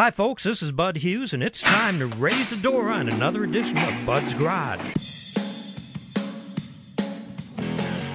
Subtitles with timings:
[0.00, 3.44] Hi, folks, this is Bud Hughes, and it's time to raise the door on another
[3.44, 4.80] edition of Bud's Garage.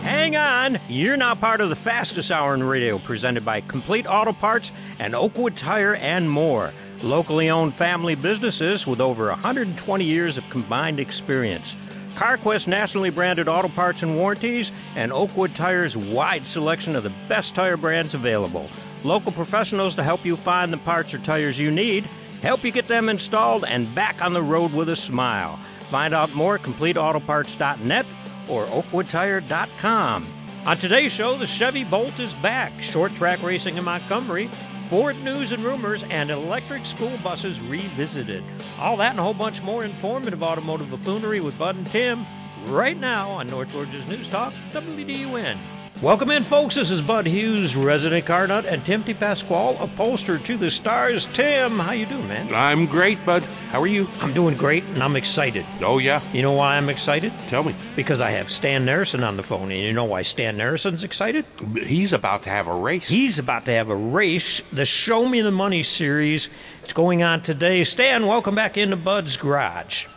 [0.02, 0.80] Hang on!
[0.90, 5.14] You're now part of the fastest hour in radio, presented by Complete Auto Parts and
[5.14, 6.74] Oakwood Tire and more.
[7.04, 11.76] Locally owned family businesses with over 120 years of combined experience.
[12.16, 17.54] CarQuest nationally branded auto parts and warranties, and Oakwood Tire's wide selection of the best
[17.54, 18.72] tire brands available.
[19.06, 22.06] Local professionals to help you find the parts or tires you need,
[22.42, 25.60] help you get them installed and back on the road with a smile.
[25.92, 28.08] Find out more at CompleteAutoParts.net
[28.50, 30.28] or OakwoodTire.com.
[30.66, 34.50] On today's show, the Chevy Bolt is back, short track racing in Montgomery,
[34.90, 38.44] Ford news and rumors, and electric school buses revisited.
[38.80, 42.26] All that and a whole bunch more informative automotive buffoonery with Bud and Tim
[42.66, 45.60] right now on North Georgia's News Talk, WDUN.
[46.02, 46.76] Welcome in, folks.
[46.76, 51.26] This is Bud Hughes, resident car nut, and Tim Pasquale, upholster to the stars.
[51.28, 52.54] Tim, how you doing, man?
[52.54, 53.44] I'm great, Bud.
[53.72, 54.10] How are you?
[54.20, 55.66] I'm doing great, and I'm excited.
[55.82, 56.22] Oh, yeah?
[56.34, 57.32] You know why I'm excited?
[57.48, 57.74] Tell me.
[57.96, 61.46] Because I have Stan Narrison on the phone, and you know why Stan Narrison's excited?
[61.82, 63.08] He's about to have a race.
[63.08, 64.62] He's about to have a race.
[64.74, 66.50] The Show Me the Money series.
[66.84, 67.86] It's going on today.
[67.86, 70.08] Stan, welcome back into Bud's Garage.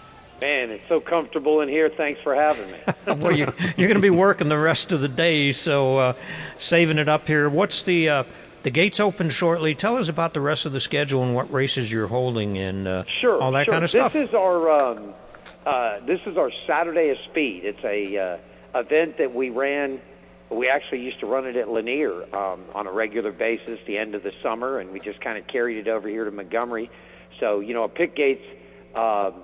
[0.41, 1.91] Man, it's so comfortable in here.
[1.91, 2.79] Thanks for having me.
[3.07, 6.13] well, you, are going to be working the rest of the day, so uh,
[6.59, 7.49] saving it up here.
[7.49, 8.25] What's the uh,
[8.63, 9.75] the gates open shortly?
[9.75, 13.05] Tell us about the rest of the schedule and what races you're holding and uh,
[13.21, 13.73] sure, all that sure.
[13.73, 14.13] kind of stuff.
[14.13, 15.13] This is our um,
[15.67, 17.65] uh, this is our Saturday of Speed.
[17.65, 20.01] It's a uh, event that we ran.
[20.51, 24.15] We actually used to run it at Lanier um, on a regular basis the end
[24.15, 26.93] of the summer, and we just kind of carried it over here to Montgomery.
[27.41, 28.45] So you know, a pit gates.
[28.95, 29.43] Um,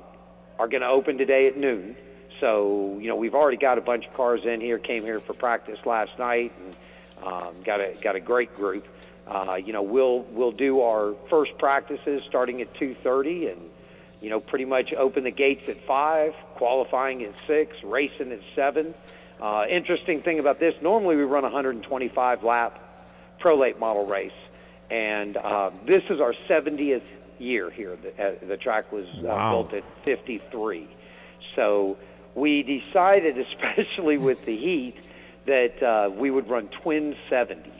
[0.59, 1.97] are going to open today at noon.
[2.41, 5.35] So, you know, we've already got a bunch of cars in here, came here for
[5.35, 6.77] practice last night, and
[7.25, 8.87] um, got a got a great group.
[9.27, 13.71] Uh, you know, we'll we'll do our first practices starting at 2:30, and
[14.21, 18.95] you know, pretty much open the gates at five, qualifying at six, racing at seven.
[19.41, 22.81] Uh, interesting thing about this: normally we run a 125 lap
[23.39, 24.33] pro late model race,
[24.91, 27.03] and uh, this is our 70th
[27.45, 27.97] year here.
[27.97, 29.51] The, uh, the track was uh, wow.
[29.51, 30.89] built at 53.
[31.55, 31.97] So
[32.35, 34.97] we decided, especially with the heat,
[35.47, 37.71] that uh, we would run twin 70s.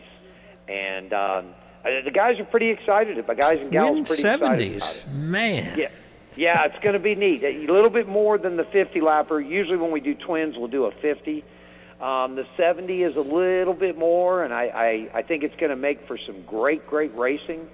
[0.69, 1.47] And um,
[1.85, 3.17] uh, the guys are pretty excited.
[3.17, 4.77] The guys and gals twin pretty 70s.
[4.77, 5.09] excited about it.
[5.09, 5.79] Man.
[5.79, 5.89] Yeah.
[6.37, 7.45] Yeah, it's going to be neat.
[7.45, 9.47] A little bit more than the 50 lapper.
[9.47, 11.45] Usually, when we do twins, we'll do a 50.
[12.01, 15.71] Um, the 70 is a little bit more, and I, I, I think it's going
[15.71, 17.69] to make for some great, great racing.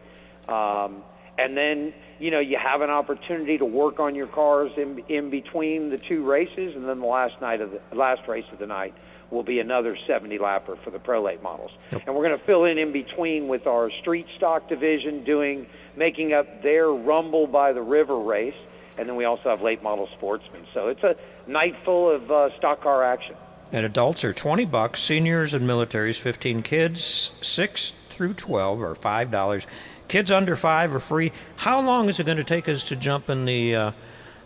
[0.46, 1.02] Um,
[1.40, 5.30] and then you know you have an opportunity to work on your cars in in
[5.30, 8.66] between the two races, and then the last night of the last race of the
[8.66, 8.94] night
[9.30, 11.70] will be another 70 lapper for the pro late models.
[11.92, 12.02] Yep.
[12.06, 16.32] And we're going to fill in in between with our street stock division doing making
[16.32, 18.54] up their Rumble by the River race,
[18.98, 20.66] and then we also have late model sportsmen.
[20.74, 23.36] So it's a night full of uh, stock car action.
[23.72, 29.66] And adults are 20 bucks, seniors and militaries 15, kids 6 through 12 are $5.
[30.10, 31.30] Kids under five are free.
[31.54, 33.92] How long is it going to take us to jump in the uh,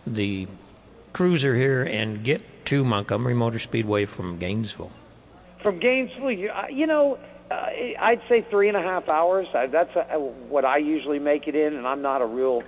[0.06, 0.46] the
[1.14, 4.92] cruiser here and get to Montgomery Motor Speedway from Gainesville?
[5.62, 7.18] From Gainesville, you know,
[7.50, 9.46] uh, I'd say three and a half hours.
[9.54, 12.62] That's a, what I usually make it in, and I'm not a real,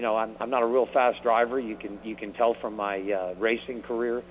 [0.00, 1.60] you know, I'm, I'm not a real fast driver.
[1.60, 4.22] You can you can tell from my uh, racing career.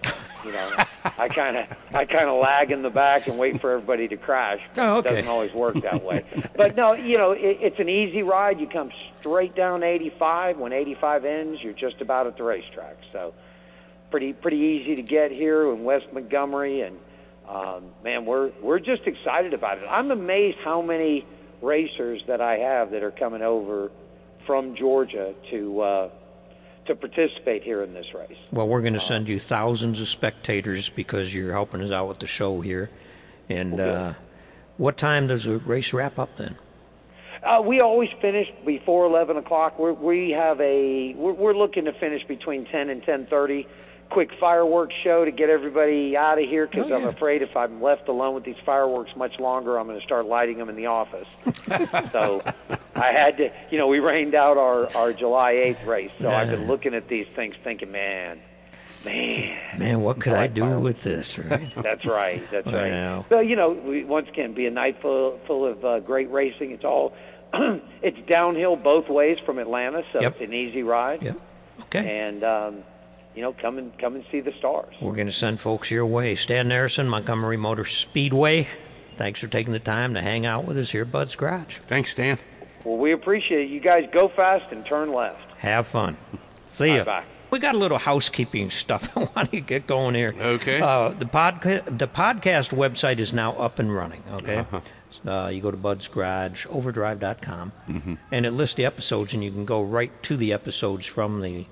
[0.43, 0.71] You know,
[1.03, 4.17] I kind of I kind of lag in the back and wait for everybody to
[4.17, 4.61] crash.
[4.77, 5.09] Oh, okay.
[5.09, 6.25] It doesn't always work that way.
[6.55, 8.59] but no, you know, it, it's an easy ride.
[8.59, 10.57] You come straight down 85.
[10.57, 12.97] When 85 ends, you're just about at the racetrack.
[13.11, 13.35] So
[14.09, 16.97] pretty pretty easy to get here in West Montgomery, and
[17.47, 19.85] um, man, we're we're just excited about it.
[19.87, 21.27] I'm amazed how many
[21.61, 23.91] racers that I have that are coming over
[24.45, 25.81] from Georgia to.
[25.81, 26.09] Uh,
[26.85, 28.35] to participate here in this race.
[28.51, 32.17] Well, we're going to send you thousands of spectators because you're helping us out with
[32.17, 32.89] the show here.
[33.47, 34.13] And well, uh,
[34.77, 36.55] what time does the race wrap up then?
[37.43, 39.77] Uh, we always finish before 11 o'clock.
[39.77, 43.65] We're, we have a we're, we're looking to finish between 10 and 10:30
[44.09, 46.95] quick fireworks show to get everybody out of here because oh, yeah.
[46.95, 50.25] I'm afraid if I'm left alone with these fireworks much longer, I'm going to start
[50.25, 51.27] lighting them in the office.
[52.11, 52.43] so
[52.95, 56.11] I had to, you know, we rained out our, our July 8th race.
[56.19, 58.39] So I've been looking at these things thinking, man,
[59.05, 59.57] man.
[59.77, 60.83] Man, what could I, I do fireworks.
[60.83, 61.71] with this, right?
[61.83, 62.43] that's right.
[62.51, 63.17] That's wow.
[63.17, 63.25] right.
[63.29, 66.71] So, you know, we, once again, be a night full, full of uh, great racing.
[66.71, 67.13] It's all,
[67.53, 70.33] it's downhill both ways from Atlanta, so yep.
[70.33, 71.21] it's an easy ride.
[71.21, 71.39] Yep.
[71.81, 72.19] Okay.
[72.19, 72.83] And, um,
[73.39, 74.93] you know, come and come and see the stars.
[74.99, 76.35] We're going to send folks your way.
[76.35, 78.67] Stan Narrison, Montgomery Motor Speedway.
[79.15, 81.77] Thanks for taking the time to hang out with us here, Bud's Garage.
[81.87, 82.37] Thanks, Stan.
[82.83, 83.69] Well, we appreciate it.
[83.69, 85.39] You guys go fast and turn left.
[85.59, 86.17] Have fun.
[86.65, 87.05] See ya.
[87.05, 87.23] Bye-bye.
[87.51, 90.35] We got a little housekeeping stuff I want to get going here.
[90.37, 90.81] Okay.
[90.81, 94.21] Uh, the podca- the podcast website is now up and running.
[94.33, 94.65] Okay.
[95.25, 98.15] uh you go to Bud's Garage, Overdrive.com, Mm-hmm.
[98.33, 101.65] and it lists the episodes, and you can go right to the episodes from the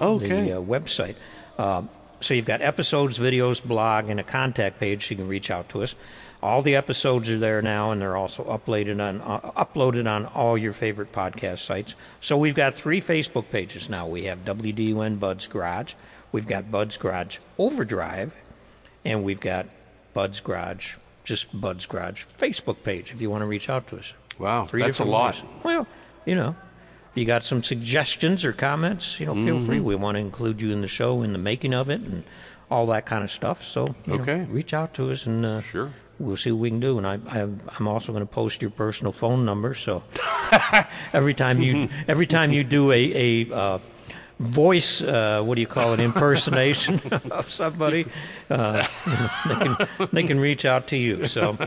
[0.00, 0.42] Okay.
[0.42, 1.16] the uh, website.
[1.58, 1.82] Uh,
[2.20, 5.06] so you've got episodes, videos, blog, and a contact page.
[5.06, 5.94] So you can reach out to us.
[6.42, 10.56] All the episodes are there now, and they're also uploaded on uh, uploaded on all
[10.56, 11.94] your favorite podcast sites.
[12.22, 14.06] So we've got three Facebook pages now.
[14.06, 15.92] We have WDUN Bud's Garage,
[16.32, 18.32] we've got Bud's Garage Overdrive,
[19.04, 19.66] and we've got
[20.14, 23.12] Bud's Garage, just Bud's Garage Facebook page.
[23.12, 24.14] If you want to reach out to us.
[24.38, 25.34] Wow, Three that's a lot.
[25.34, 25.44] ways.
[25.62, 25.86] Well,
[26.24, 26.56] you know,
[27.10, 29.66] if you got some suggestions or comments, you know, feel Mm-hmm.
[29.66, 29.80] free.
[29.80, 32.22] We want to include you in the show, in the making of it, and
[32.70, 33.64] all that kind of stuff.
[33.64, 34.46] So, you know, Okay.
[34.48, 35.90] reach out to us, and uh, Sure.
[36.20, 36.98] we'll see what we can do.
[36.98, 37.40] And I, I
[37.78, 40.04] I'm also going to post your personal phone number, so
[41.12, 43.78] every time you every time you do a a uh,
[44.38, 47.00] voice, uh, what do you call it, impersonation
[47.32, 48.06] of somebody,
[48.50, 48.86] uh,
[49.46, 49.76] they can
[50.12, 51.26] they can reach out to you.
[51.26, 51.58] So.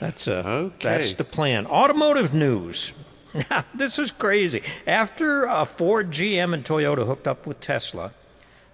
[0.00, 0.88] That's uh, Okay.
[0.88, 1.66] that's the plan.
[1.66, 2.92] Automotive news.
[3.74, 4.62] this is crazy.
[4.86, 8.12] After uh, Ford, GM, and Toyota hooked up with Tesla,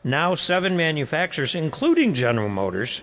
[0.05, 3.03] now seven manufacturers, including General Motors,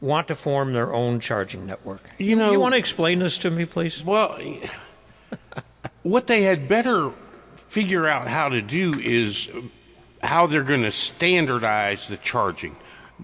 [0.00, 2.02] want to form their own charging network.
[2.18, 4.02] You know- you want to explain this to me, please?
[4.04, 4.38] Well,
[6.02, 7.12] what they had better
[7.68, 9.48] figure out how to do is
[10.22, 12.76] how they're going to standardize the charging.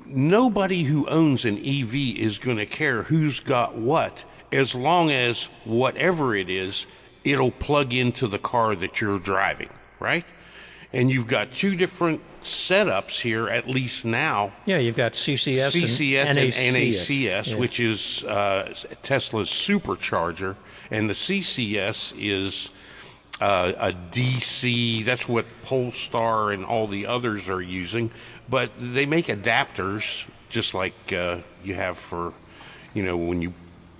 [0.05, 5.45] Nobody who owns an EV is going to care who's got what, as long as
[5.65, 6.87] whatever it is,
[7.27, 9.69] it'll plug into the car that you're driving,
[10.01, 10.25] right?
[10.93, 14.53] And you've got two different setups here, at least now.
[14.65, 17.57] Yeah, you've got CCS, CCS and, and NACS, NACS, Yeah.
[17.57, 20.57] which is uh, Tesla's supercharger,
[20.91, 22.71] and the CCS is
[23.41, 25.05] uh, a DC.
[25.05, 28.11] That's what Polestar and all the others are using.
[28.49, 32.33] But they make adapters, just like uh, you have for,
[32.95, 33.53] you know, when you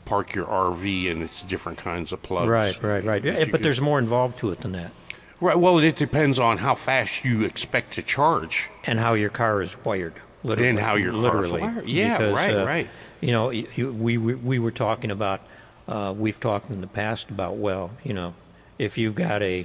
[0.07, 2.49] park your RV and it's different kinds of plugs.
[2.49, 3.23] Right, right, right.
[3.23, 4.93] Yeah, but there's more involved to it than that,
[5.41, 5.59] right.
[5.59, 8.71] Well, it depends on how fast you expect to charge.
[8.85, 10.15] and how your car is wired.
[10.43, 11.61] Literally, And how your literally.
[11.61, 11.89] wired.
[11.89, 12.89] Yeah, Because, right, uh, right.
[13.21, 15.41] You know, you, we we we were talking about.
[15.89, 18.35] Uh, we've talked in the past about well, you know,
[18.79, 19.65] if you've got a,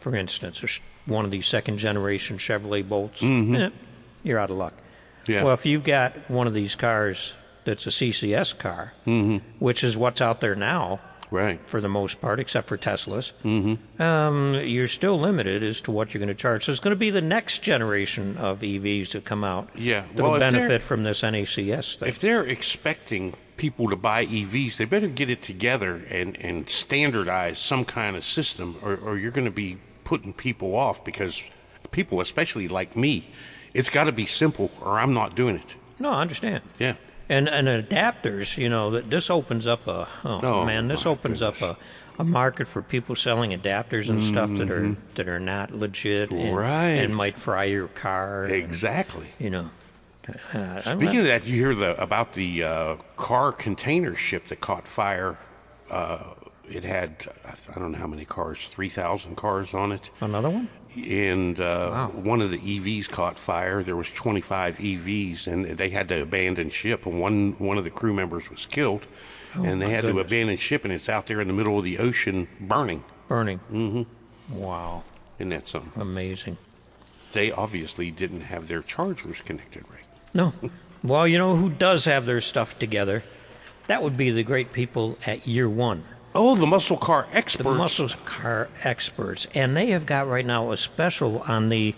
[0.00, 0.68] for instance, a,
[1.10, 3.68] one of these second generation Chevrolet Bolts, eh,
[4.22, 4.72] you're out of luck.
[4.72, 5.32] Mm-hmm.
[5.32, 5.44] Yeah.
[5.44, 9.38] Well, if you've got one of these cars that's a CCS car, Mm-hmm.
[9.58, 11.00] which is what's out there now
[11.30, 11.58] Right.
[11.66, 14.02] for the most part, except for Teslas, mm-hmm.
[14.02, 16.66] um, you're still limited as to what you're going to charge.
[16.66, 20.22] So it's going to be the next generation of EVs to come out Yeah, that
[20.22, 22.08] well, will benefit from this NACS thing.
[22.08, 27.58] If they're expecting people to buy EVs, they better get it together and, and standardize
[27.58, 31.42] some kind of system, or, or you're going to be putting people off because
[31.92, 33.26] people, especially like me,
[33.72, 35.76] it's got to be simple or I'm not doing it.
[35.98, 36.62] no, I understand.
[36.78, 36.96] Yeah.
[37.28, 41.40] And and adapters, you know, that this opens up a oh, Oh, man, this opens
[41.40, 41.76] up a,
[42.18, 46.40] a market for people selling adapters and stuff that are that are not legit and,
[46.40, 46.54] Mm-hmm.
[46.54, 46.88] Right.
[47.02, 48.44] and might fry your car.
[48.44, 49.28] and, Exactly.
[49.38, 49.70] you know.
[50.54, 54.86] Uh, Speaking of that, you hear the about the uh, car container ship that caught
[54.86, 55.36] fire.
[55.90, 56.20] Uh,
[56.68, 57.26] it had
[57.74, 60.10] I don't know how many cars, three thousand cars on it.
[60.20, 60.68] another one.
[60.96, 63.82] And uh, one of the EVs caught fire.
[63.82, 67.06] There was 25 EVs, and they had to abandon ship.
[67.06, 69.06] And one one of the crew members was killed,
[69.54, 70.22] and they Oh, had goodness.
[70.22, 73.04] to abandon ship, and it's out there in the middle of the ocean burning.
[73.28, 73.60] Burning.
[73.72, 74.56] Mm-hmm.
[74.56, 75.04] Wow,
[75.38, 76.00] Isn't that something?
[76.00, 76.58] amazing.
[77.32, 80.04] They obviously didn't have their chargers connected right.
[80.34, 80.52] No.
[81.04, 83.24] Well, you know who does have their stuff together?
[83.88, 87.68] That would be the great people at Year One, Oh, the muscle car experts.
[87.68, 91.94] the muscle car experts, and they have got right now a special on the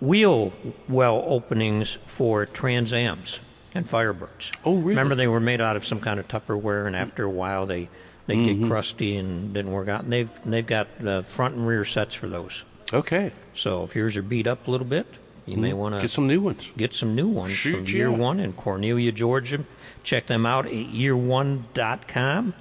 [0.00, 0.52] wheel
[0.88, 3.38] well openings for Trans Ams
[3.74, 4.50] and Firebirds.
[4.64, 4.88] Oh, really?
[4.90, 7.88] Remember, they were made out of some kind of Tupperware, and after a while, they
[8.26, 8.62] they Mm-hmm.
[8.62, 10.02] get crusty and didn't work out.
[10.02, 12.64] And they've they've got uh, front and rear sets for those.
[12.92, 15.06] Okay, So if yours are beat up a little bit,
[15.44, 16.02] you may want to Mm-hmm.
[16.06, 16.72] get some new ones.
[16.76, 18.10] get some new ones Shoot, from Year.
[18.10, 19.64] One in Cornelia, Georgia.
[20.02, 22.54] Check them out at year1.com.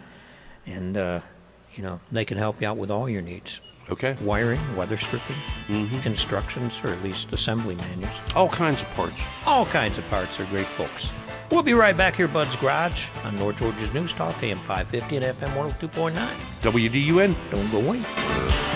[0.66, 1.22] And, uh,
[1.76, 5.36] you know, they can help you out with all your needs Okay, wiring, weather stripping,
[5.68, 6.08] Mm-hmm.
[6.08, 8.16] instructions, or at least assembly manuals.
[8.36, 9.16] all kinds of parts.
[9.46, 11.08] All kinds of parts are great folks.
[11.52, 15.26] We'll be right back here, Bud's Garage, on North Georgia's News Talk, AM 550 and
[15.26, 16.14] FM 102.9.
[16.64, 17.36] WDUN.
[17.52, 18.75] Don't go away.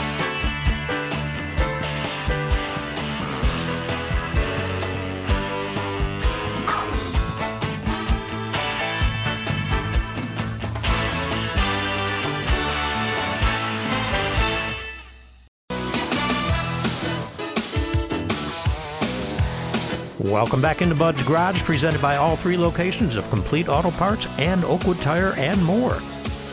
[20.30, 24.64] Welcome back into Bud's Garage, presented by all three locations of Complete Auto Parts and
[24.64, 25.92] Oakwood Tire and more.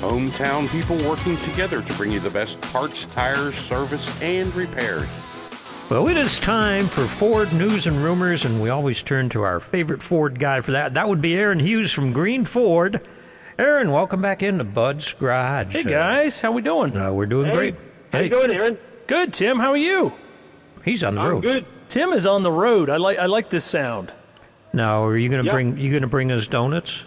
[0.01, 5.09] Hometown people working together to bring you the best parts, tires, service, and repairs.
[5.91, 9.61] Well, it is time for Ford news and rumors, and we always turn to our
[9.61, 10.95] favorite Ford guy for that.
[10.95, 13.07] That would be Aaron Hughes from Green Ford.
[13.59, 15.73] Aaron, welcome back into Bud's Garage.
[15.75, 16.97] Hey guys, how we doing?
[16.97, 17.75] Uh, we're doing Hey, great.
[18.13, 18.79] how you doing, Aaron?
[19.07, 19.59] Good, Tim.
[19.59, 20.13] How are you?
[20.85, 21.43] he's on the I'm road.
[21.43, 21.67] good.
[21.89, 22.91] Tim is on the road.
[22.91, 24.13] I like I like this sound.
[24.73, 25.53] Now, are you going to Yeah.
[25.53, 27.07] bring you going to bring us donuts?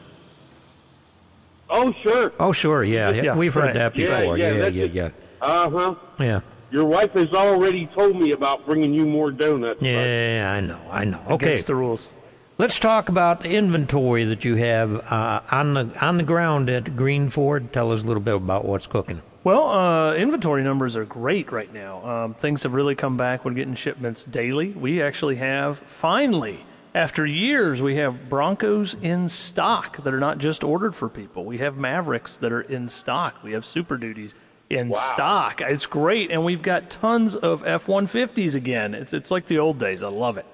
[1.70, 2.32] Oh, sure.
[2.40, 2.84] Oh, sure.
[2.84, 3.22] Yeah, yeah.
[3.24, 3.74] Yeah, we've heard right.
[3.76, 4.38] that Yeah, before.
[4.38, 4.94] yeah, Yeah, that's yeah, it.
[4.94, 5.10] yeah,
[5.42, 5.96] Uh huh.
[6.20, 6.40] yeah.
[6.72, 9.82] Your wife has already told me about bringing you more donuts.
[9.82, 11.20] Yeah, yeah, I know, I know.
[11.30, 12.10] Okay, Against the rules.
[12.58, 16.96] let's talk about the inventory that you have uh, on the on the ground at
[16.96, 17.72] Green Ford.
[17.74, 19.22] Tell us a little bit about what's cooking.
[19.44, 22.06] Well, uh, inventory numbers are great right now.
[22.06, 23.46] Um, things have really come back.
[23.46, 24.72] We're getting shipments daily.
[24.72, 30.62] We actually have finally, after years, we have Broncos in stock that are not just
[30.64, 31.46] ordered for people.
[31.46, 33.42] We have Mavericks that are in stock.
[33.42, 34.36] We have Super Duties
[34.70, 35.62] in stock.
[35.62, 38.94] It's great, and we've got tons of F one fifties again.
[38.94, 40.04] It's it's like the old days.
[40.04, 40.46] I love it.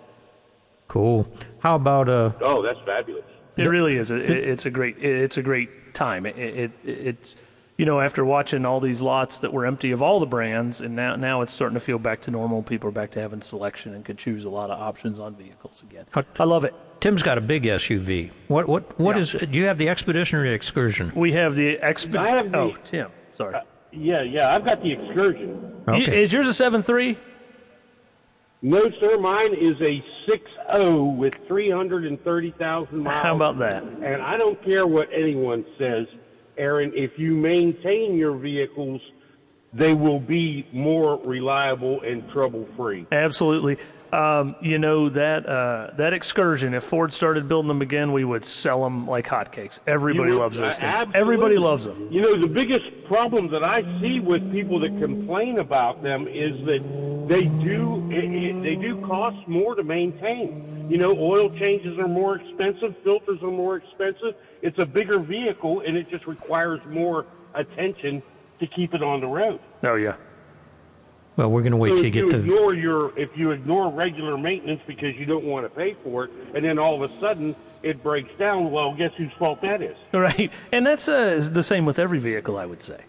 [0.87, 1.27] Cool.
[1.59, 2.33] How about uh?
[2.39, 3.25] Oh, that's fabulous.
[3.57, 4.11] It really is.
[4.11, 5.03] It, it's a great.
[5.03, 6.25] It's a great time.
[6.25, 7.35] It, it, it's
[7.77, 10.95] you know after watching all these lots that were empty of all the brands, and
[10.95, 12.63] now now it's starting to feel back to normal.
[12.63, 15.83] People are back to having selection and can choose a lot of options on vehicles
[15.83, 16.05] again.
[16.11, 16.73] How- I love it.
[17.01, 18.31] Tim's got a big SUV.
[18.47, 19.21] What what what Yeah.
[19.23, 19.31] is?
[19.33, 21.11] Do you have the Expedition or the Excursion?
[21.15, 22.25] We have the Expedition.
[22.25, 23.09] I have the- oh, Tim.
[23.37, 23.55] Sorry.
[23.55, 24.55] Uh, yeah, yeah.
[24.55, 25.73] I've got the excursion.
[25.87, 26.23] Y- Okay.
[26.23, 27.17] Is yours a seven three?
[28.61, 29.17] No, sir.
[29.19, 33.21] Mine is a 6.0 with 330,000 miles.
[33.23, 33.83] How about that?
[33.83, 36.07] And I don't care what anyone says,
[36.57, 36.91] Aaron.
[36.95, 39.01] If you maintain your vehicles,
[39.73, 43.07] they will be more reliable and trouble-free.
[43.11, 43.77] Absolutely.
[44.15, 46.73] Um, you know that uh, that excursion.
[46.73, 49.79] If Ford started building them again, we would sell them like hotcakes.
[49.85, 50.91] Everybody You know, loves those things.
[50.93, 51.19] absolutely.
[51.19, 52.07] Everybody loves them.
[52.11, 56.53] You know, the biggest problem that I see with people that complain about them is
[56.65, 56.79] that
[57.27, 60.87] they do it, it, they do cost more to maintain.
[60.89, 64.35] You know, oil changes are more expensive, filters are more expensive.
[64.61, 68.23] It's a bigger vehicle, and it just requires more attention
[68.59, 69.59] to keep it on the road.
[69.83, 70.15] Oh yeah.
[71.37, 72.39] Well, we're going to wait So till you get you to.
[72.39, 76.31] ignore your if you ignore regular maintenance because you don't want to pay for it,
[76.55, 79.95] and then all of a sudden it breaks down, well, guess whose fault that is?
[80.13, 83.03] Right, and that's uh, the same with every vehicle, I would say.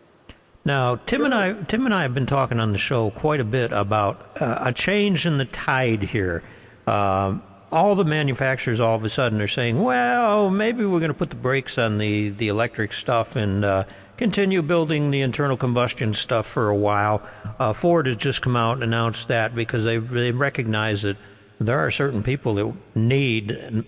[0.64, 3.44] Now, Tim and I, Tim and I have been talking on the show quite a
[3.44, 6.42] bit about uh, a change in the tide here.
[6.88, 11.14] Um, all the manufacturers all of a sudden are saying, "Well, maybe we're going to
[11.18, 13.84] put the brakes on the the electric stuff and uh,
[14.16, 17.22] continue building the internal combustion stuff for a while."
[17.58, 21.16] Uh, Ford has just come out and announced that because they they recognize that
[21.60, 23.84] there are certain people that need and,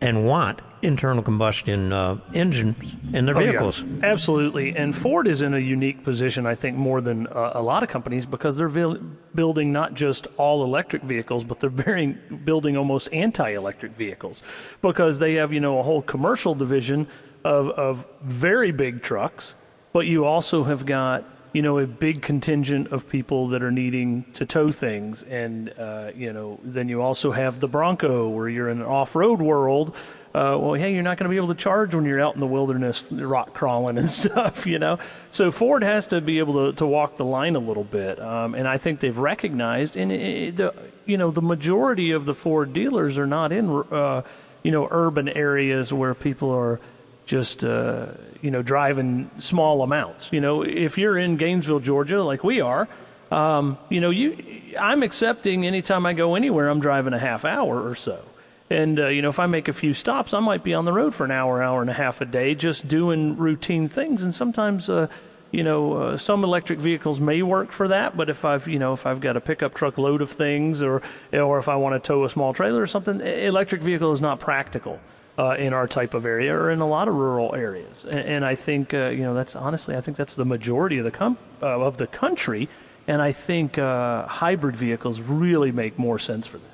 [0.00, 3.50] and want internal combustion uh, engines in their Oh, yeah.
[3.50, 3.84] vehicles.
[4.02, 4.74] Absolutely.
[4.74, 7.90] And Ford is in a unique position, I think, more than uh, a lot of
[7.90, 8.96] companies because they're vil-
[9.34, 14.42] building not just all electric vehicles, but they're very, building almost anti electric vehicles
[14.80, 17.06] because they have, you know, a whole commercial division
[17.44, 19.54] of, of very big trucks,
[19.92, 24.24] but you also have got you know, a big contingent of people that are needing
[24.34, 25.24] to tow things.
[25.24, 29.16] And, uh, you know, then you also have the Bronco where you're in an off
[29.16, 29.94] road world.
[30.32, 32.40] Uh, well, hey, you're not going to be able to charge when you're out in
[32.40, 35.00] the wilderness rock crawling and stuff, you know?
[35.32, 38.20] So Ford has to be able to, to walk the line a little bit.
[38.20, 40.72] Um, and I think they've recognized, and it, the,
[41.04, 44.22] you know, the majority of the Ford dealers are not in, uh,
[44.62, 46.78] you know, urban areas where people are
[47.26, 48.06] just uh,
[48.42, 50.32] you know driving small amounts.
[50.32, 52.88] You know, if you're in Gainesville, Georgia, like we are,
[53.30, 57.86] um, you know, you I'm accepting anytime I go anywhere, I'm driving a half hour
[57.86, 58.24] or so.
[58.68, 60.92] And uh, you know, if I make a few stops, I might be on the
[60.92, 64.22] road for an hour, hour and a half a day, just doing routine things.
[64.22, 65.08] And sometimes, uh,
[65.50, 68.16] you know, uh, some electric vehicles may work for that.
[68.16, 71.02] But if I've, you know, if I've got a pickup truck load of things, or
[71.32, 74.38] or if I want to tow a small trailer or something, electric vehicle is not
[74.38, 75.00] practical
[75.38, 78.04] uh, in our type of area or in a lot of rural areas.
[78.04, 81.04] And, and I think uh, you know that's honestly I think that's the majority of
[81.04, 82.68] the com- uh, of the country.
[83.08, 86.66] And I think uh, hybrid vehicles really make more sense for that.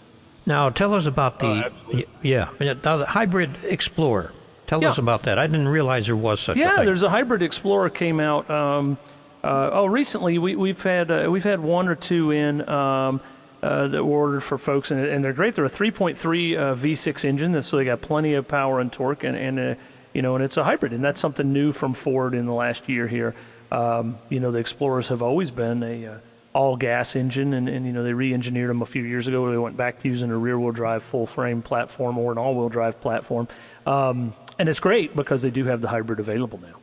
[0.45, 2.07] Now, tell us about the absolutely.
[2.23, 4.33] yeah, now the hybrid Explorer.
[4.67, 5.39] Tell us about that.
[5.39, 6.87] I didn't realize there was such a Yeah, thing.
[6.87, 8.51] there's a hybrid Explorer came out.
[8.51, 8.99] Um,
[9.45, 13.21] uh, oh, recently we, we've had uh, we've had one or two in um,
[13.63, 15.55] uh, that were ordered for folks, and, and they're great.
[15.55, 16.17] They're a 3.3
[16.57, 19.75] uh, V6 engine, so they got plenty of power and torque, and, and uh,
[20.13, 22.89] you know, and it's a hybrid, and that's something new from Ford in the last
[22.89, 23.35] year here.
[23.71, 26.19] Um, you know, the Explorers have always been a uh,
[26.53, 29.43] all gas engine, and, and you know they re-engineered them a few years ago.
[29.43, 32.71] Where they went back to using a rear-wheel drive full frame platform or an all-wheel
[32.71, 33.47] drive platform,
[33.85, 36.77] um, and it's great because they do have the hybrid available now.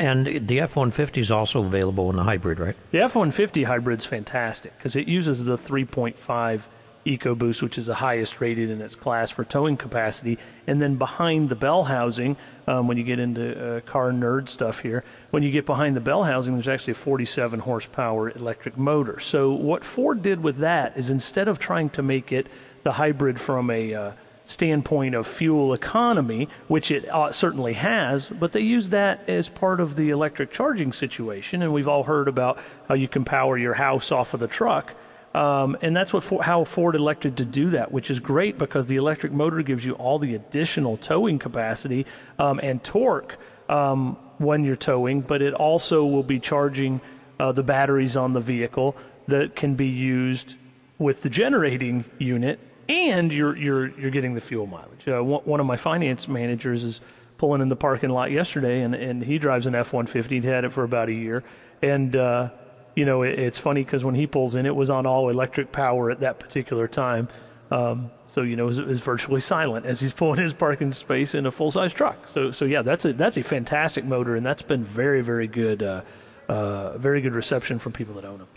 [0.00, 2.74] And the F 150 is also available in the hybrid, right?
[2.90, 6.68] The F 150 hybrid's fantastic because it uses the 3.5
[7.04, 10.38] EcoBoost, which is the highest rated in its class for towing capacity.
[10.66, 14.80] And then behind the bell housing, um, when you get into uh, car nerd stuff
[14.80, 19.20] here, when you get behind the bell housing, there's actually a 47 horsepower electric motor.
[19.20, 22.46] So, what Ford did with that is instead of trying to make it
[22.84, 24.12] the hybrid from a uh,
[24.50, 29.80] standpoint of fuel economy, which it uh, certainly has, but they use that as part
[29.80, 31.62] of the electric charging situation.
[31.62, 34.94] And we've all heard about how you can power your house off of the truck.
[35.32, 38.86] Um, and that's what for, how Ford elected to do that, which is great because
[38.86, 42.04] the electric motor gives you all the additional towing capacity
[42.38, 43.38] um, and torque
[43.68, 47.00] um, when you're towing, but it also will be charging
[47.38, 48.96] uh, the batteries on the vehicle
[49.28, 50.56] that can be used
[50.98, 52.58] with the generating unit
[52.90, 55.06] and you're you're you're getting the fuel mileage.
[55.08, 57.00] Uh, one, of my finance managers is
[57.38, 60.36] pulling in the parking lot yesterday, and, and he drives an F one fifty.
[60.36, 61.42] He'd had it for about a year,
[61.82, 62.50] and uh,
[62.94, 65.72] you know it, it's funny because when he pulls in, it was on all electric
[65.72, 67.28] power at that particular time.
[67.70, 71.46] Um, so you know it was, virtually silent as he's pulling his parking space in
[71.46, 72.28] a full size truck.
[72.28, 75.82] So so yeah, that's a that's a fantastic motor, and that's been very very good.
[75.82, 76.02] Uh,
[76.48, 78.48] uh very good reception from people that own them.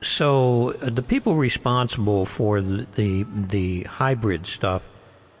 [0.00, 4.88] So uh, the people responsible for the, the, the hybrid stuff,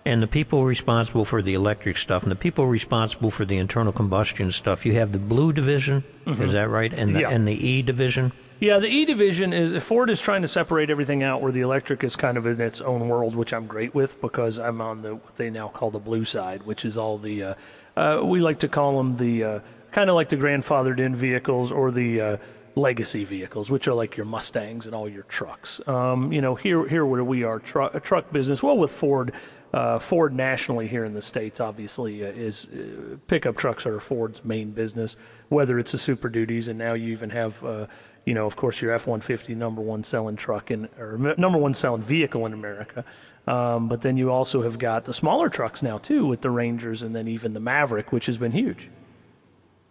[0.04, 3.92] and the people responsible for the electric stuff, and the people responsible for the internal
[3.92, 4.86] combustion stuff.
[4.86, 6.42] You have the blue division, mm-hmm.
[6.42, 6.96] is that right?
[6.98, 7.30] And the, yeah.
[7.30, 8.32] and the E division.
[8.58, 12.02] Yeah, the E division is Ford is trying to separate everything out, where the electric
[12.02, 15.16] is kind of in its own world, which I'm great with because I'm on the
[15.16, 17.54] what they now call the blue side, which is all the uh,
[17.96, 19.60] uh, we like to call them the uh,
[19.90, 22.36] kind of like the grandfathered in vehicles or the uh,
[22.76, 25.80] legacy vehicles, which are like your Mustangs and all your trucks.
[25.88, 28.62] Um, you know, here here where we are, a truck business.
[28.62, 29.32] Well, with Ford,
[29.72, 34.44] uh, Ford nationally here in the states, obviously, uh, is uh, pickup trucks are Ford's
[34.44, 35.16] main business.
[35.48, 37.64] Whether it's the Super Duties, and now you even have.
[37.64, 37.86] Uh,
[38.24, 42.02] you know, of course, your F-150 number one selling truck in, or number one selling
[42.02, 43.04] vehicle in America.
[43.46, 47.02] Um, but then you also have got the smaller trucks now too, with the Rangers,
[47.02, 48.90] and then even the Maverick, which has been huge.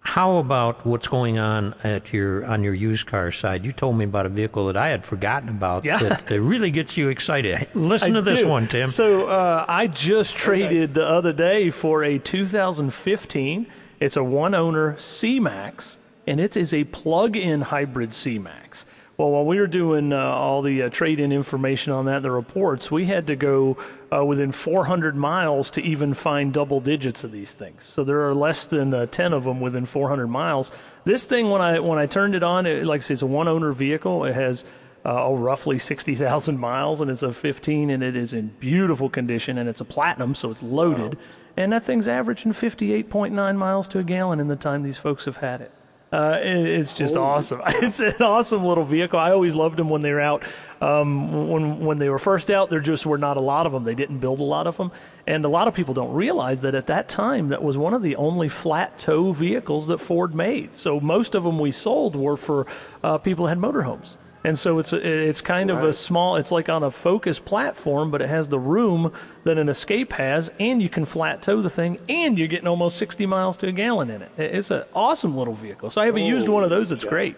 [0.05, 3.65] How about what's going on at your on your used car side?
[3.65, 5.97] You told me about a vehicle that I had forgotten about yeah.
[5.97, 7.67] that, that really gets you excited.
[7.73, 8.47] Listen I to this do.
[8.47, 8.87] one, Tim.
[8.87, 13.65] So uh, I just traded the other day for a 2015.
[13.99, 18.85] It's a one owner C Max, and it is a plug in hybrid C Max.
[19.17, 22.31] Well, while we were doing uh, all the uh, trade in information on that, the
[22.31, 23.77] reports, we had to go
[24.13, 27.85] uh, within 400 miles to even find double digits of these things.
[27.85, 30.69] So there are less than uh, 10 of them within 400 miles.
[31.05, 33.25] This thing, when I when I turned it on, it, like I say, it's a
[33.25, 34.25] one owner vehicle.
[34.25, 34.65] It has
[35.05, 39.57] uh, oh, roughly 60,000 miles, and it's a 15, and it is in beautiful condition,
[39.57, 41.15] and it's a platinum, so it's loaded.
[41.15, 41.21] Wow.
[41.57, 45.37] And that thing's averaging 58.9 miles to a gallon in the time these folks have
[45.37, 45.71] had it.
[46.15, 47.61] Uh, it, it's just Holy awesome.
[47.65, 49.19] It's an awesome little vehicle.
[49.19, 50.43] I always loved them when they were out.
[50.79, 53.83] Um, when when they were first out, there just were not a lot of them.
[53.83, 54.93] They didn't build a lot of them,
[55.27, 58.01] and a lot of people don't realize that at that time that was one of
[58.01, 60.77] the only flat tow vehicles that Ford made.
[60.77, 62.65] So most of them we sold were for
[63.03, 64.15] uh, people who had motorhomes.
[64.45, 65.79] And so it's a, it's kind right.
[65.79, 66.35] of a small.
[66.35, 69.11] It's like on a Focus platform, but it has the room
[69.43, 72.97] that an Escape has, and you can flat tow the thing, and you're getting almost
[72.97, 74.31] 60 miles to a gallon in it.
[74.37, 75.89] It's an awesome little vehicle.
[75.89, 76.91] So I haven't oh, used one of those.
[76.91, 77.09] It's yeah.
[77.09, 77.35] great.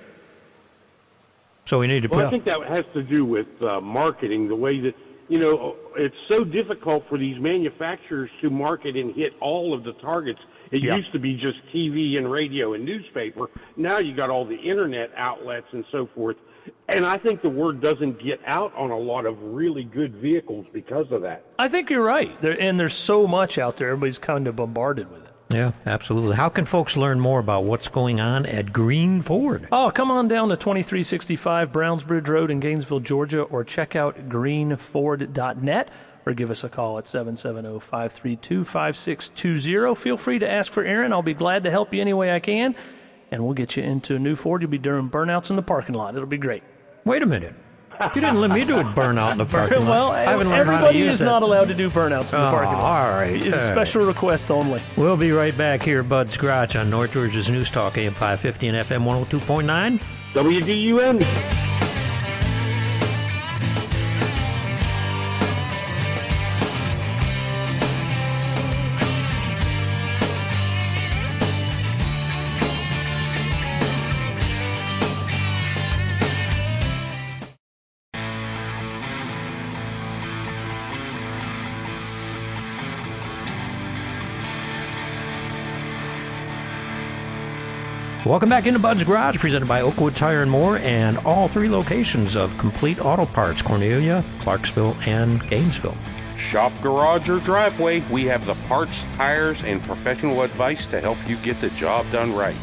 [1.63, 2.09] So we need to.
[2.09, 4.49] Well, I think that has to do with uh, marketing.
[4.49, 4.93] The way that
[5.29, 9.93] you know it's so difficult for these manufacturers to market and hit all of the
[9.93, 10.39] targets.
[10.71, 10.97] It yeah.
[10.97, 13.47] used to be just TV and radio and newspaper.
[13.77, 16.35] Now you got all the internet outlets and so forth
[16.87, 20.65] and I think the word doesn't get out on a lot of really good vehicles
[20.73, 21.45] because of that.
[21.59, 22.39] I think you're right.
[22.41, 25.27] There, and there's so much out there, everybody's kind of bombarded with it.
[25.49, 26.35] Yeah, absolutely.
[26.35, 29.67] How can folks learn more about what's going on at Green Ford?
[29.71, 35.89] Oh, come on down to 2365 Brownsbridge Road in Gainesville, Georgia, or check out greenford.net
[36.25, 39.95] or give us a call at 770 532 5620.
[39.95, 41.13] Feel free to ask for Aaron.
[41.13, 42.75] I'll be glad to help you any way I can
[43.31, 44.61] and we'll get you into a new Ford.
[44.61, 46.15] You'll be doing burnouts in the parking lot.
[46.15, 46.63] It'll be great.
[47.05, 47.53] Wait a minute.
[48.13, 50.11] You didn't let me do a burnout in the parking lot.
[50.11, 52.83] well, everybody is not allowed to do burnouts in the oh, parking lot.
[52.83, 53.35] All right.
[53.35, 54.81] It's a special request only.
[54.95, 58.77] We'll be right back here, Bud's Garage, on North Georgia's News Talk, AM 550 and
[58.87, 60.01] FM 102.9.
[60.33, 61.66] WDUN.
[88.37, 92.35] Welcome back into Bud's Garage, presented by Oakwood Tire and More, and all three locations
[92.35, 95.97] of Complete Auto Parts Cornelia, Clarksville, and Gainesville.
[96.37, 101.35] Shop, garage, or driveway, we have the parts, tires, and professional advice to help you
[101.37, 102.55] get the job done right.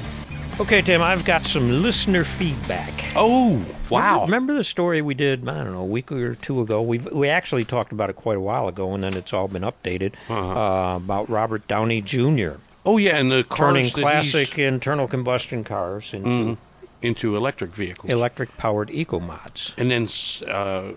[0.61, 2.93] Okay, Tim, I've got some listener feedback.
[3.17, 3.55] Oh,
[3.91, 4.21] wow.
[4.21, 6.83] Remember, remember the story we did, I don't know, a week or two ago?
[6.83, 9.63] we we actually talked about it quite a while ago, and then it's all been
[9.63, 10.39] updated Uh-huh.
[10.39, 12.53] uh, about Robert Downey Jr.
[12.87, 16.59] Oh, yeah, and the turning classic internal combustion cars into
[17.03, 18.11] into electric vehicles.
[18.13, 19.75] electric powered eco mods.
[19.77, 20.09] and then
[20.51, 20.93] uh,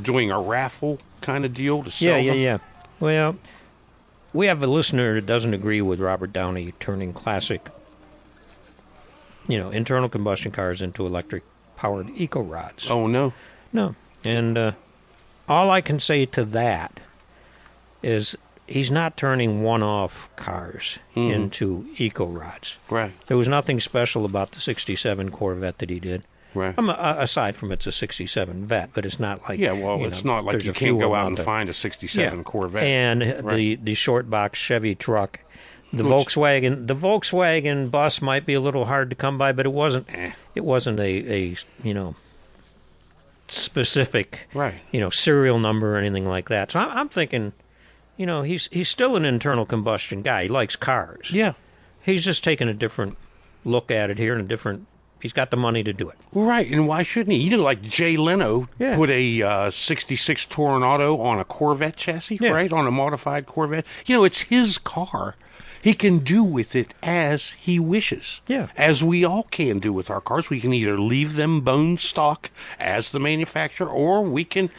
[0.00, 2.40] doing a raffle kind of deal to sell Yeah, yeah, them.
[2.40, 2.58] yeah.
[3.00, 3.36] Well,
[4.32, 7.68] we have a listener that doesn't agree with Robert Downey turning classic,
[9.46, 11.44] you know, internal combustion cars into electric
[11.76, 12.90] powered eco rods.
[12.90, 13.32] Oh, no.
[13.72, 13.94] No.
[14.24, 14.72] And uh,
[15.48, 16.98] all I can say to that
[18.02, 18.36] is
[18.68, 21.32] he's not turning one off cars Mm-hmm.
[21.32, 22.76] into eco rods.
[22.90, 26.22] Right, There was nothing special about the 67 Corvette that he did.
[26.54, 26.78] right.
[26.78, 30.34] Um, aside from it's a 67 vet, but it's not like yeah, well, it's know,
[30.36, 32.82] not like you can't go out and find a 67 Corvette.
[32.84, 33.54] And Right.
[33.56, 35.40] the the short box Chevy truck,
[35.92, 39.66] the Which- Volkswagen the Volkswagen bus might be a little hard to come by, but
[39.66, 40.30] it wasn't Eh.
[40.54, 42.14] it wasn't a, a you know
[43.48, 44.74] specific Right.
[44.92, 46.72] you know serial number or anything like that.
[46.72, 47.52] So I'm, I'm thinking,
[48.18, 50.42] you know, he's he's still an internal combustion guy.
[50.42, 51.30] He likes cars.
[51.32, 51.54] yeah.
[52.04, 53.16] He's just taking a different
[53.64, 54.86] look at it here and a different.
[55.20, 56.16] He's got the money to do it.
[56.32, 57.42] Right, and why shouldn't he?
[57.42, 58.94] You know, like Jay Leno Yeah.
[58.96, 62.50] put a uh, 66 Toronado on a Corvette chassis, Yeah.
[62.50, 62.72] right?
[62.72, 63.84] On a modified Corvette.
[64.06, 65.34] You know, it's his car.
[65.82, 68.40] He can do with it as he wishes.
[68.46, 68.68] Yeah.
[68.76, 70.50] As we all can do with our cars.
[70.50, 74.70] We can either leave them bone stock as the manufacturer, or we can.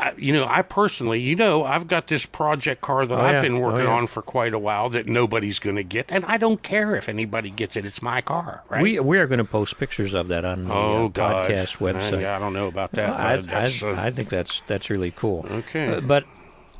[0.00, 3.34] I, you know, I personally, you know, I've got this project car that Oh, I've
[3.34, 3.42] yeah.
[3.42, 3.92] been Oh, working yeah.
[3.92, 7.08] on for quite a while that nobody's going to get, and I don't care if
[7.08, 7.84] anybody gets it.
[7.84, 8.82] It's my car, right?
[8.82, 11.92] We we are going to post pictures of that on the Oh uh, podcast Uh,
[11.92, 12.22] website.
[12.22, 13.10] yeah, I don't know about that.
[13.10, 15.46] I, I, uh, I think that's that's really cool.
[15.50, 15.96] Okay.
[15.96, 16.24] Uh, but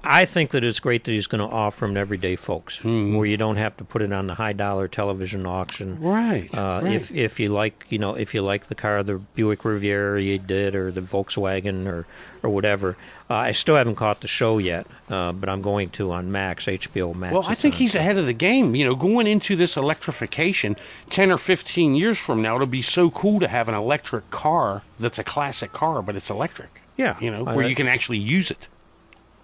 [0.02, 3.16] I think that it's great that he's going to offer them to everyday folks, Mm-hmm.
[3.16, 6.00] where you don't have to put it on the high dollar television auction.
[6.00, 6.48] right.
[6.56, 6.92] Uh, right.
[6.94, 10.38] If if you like, you know, if you like the car, the Buick Riviera you
[10.38, 12.06] did, or the Volkswagen, or
[12.42, 12.96] or whatever.
[13.28, 16.64] Uh, I still haven't caught the show yet, uh, but I'm going to on Max
[16.64, 17.32] HBO Max.
[17.34, 18.74] well, I think he's ahead of the game.
[18.74, 20.76] You know, going into this electrification,
[21.10, 24.82] ten or fifteen years from now, it'll be so cool to have an electric car
[24.98, 26.80] that's a classic car, but it's electric.
[26.96, 28.68] Yeah, You know, where you can actually use it.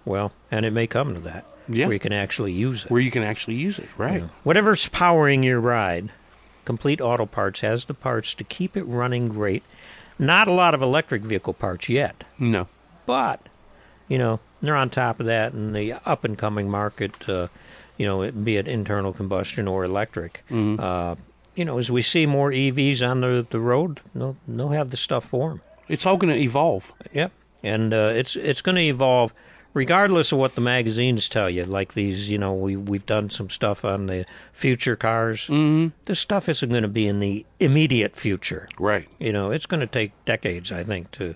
[0.06, 1.44] Well, and it may come to that.
[1.68, 1.86] Yeah.
[1.86, 2.90] where you can actually use it.
[2.92, 3.88] Where you can actually use it.
[3.98, 4.20] Right.
[4.22, 4.28] Yeah.
[4.44, 6.10] Whatever's powering your ride,
[6.64, 9.64] Complete Auto Parts has the parts to keep it running great.
[10.18, 12.68] Not a lot of electric vehicle parts yet, No.
[13.04, 13.40] but
[14.08, 17.28] you know they're on top of that in the up and coming market.
[17.28, 17.48] Uh,
[17.98, 20.44] you know, it, be it internal combustion or electric.
[20.50, 21.16] Uh,
[21.56, 24.96] you know, as we see more EVs on the the road, they'll they'll have the
[24.96, 25.60] stuff for them.
[25.88, 26.92] It's all going to evolve.
[27.12, 27.32] Yep,
[27.64, 29.32] and uh, it's it's going to evolve,
[29.76, 31.62] regardless of what the magazines tell you.
[31.62, 35.42] Like these, you know, we we've done some stuff on the future cars.
[35.42, 35.88] Mm-hmm.
[36.06, 38.68] This stuff isn't going to be in the immediate future.
[38.78, 39.06] Right.
[39.20, 41.34] You know, it's going to take decades, I think, to,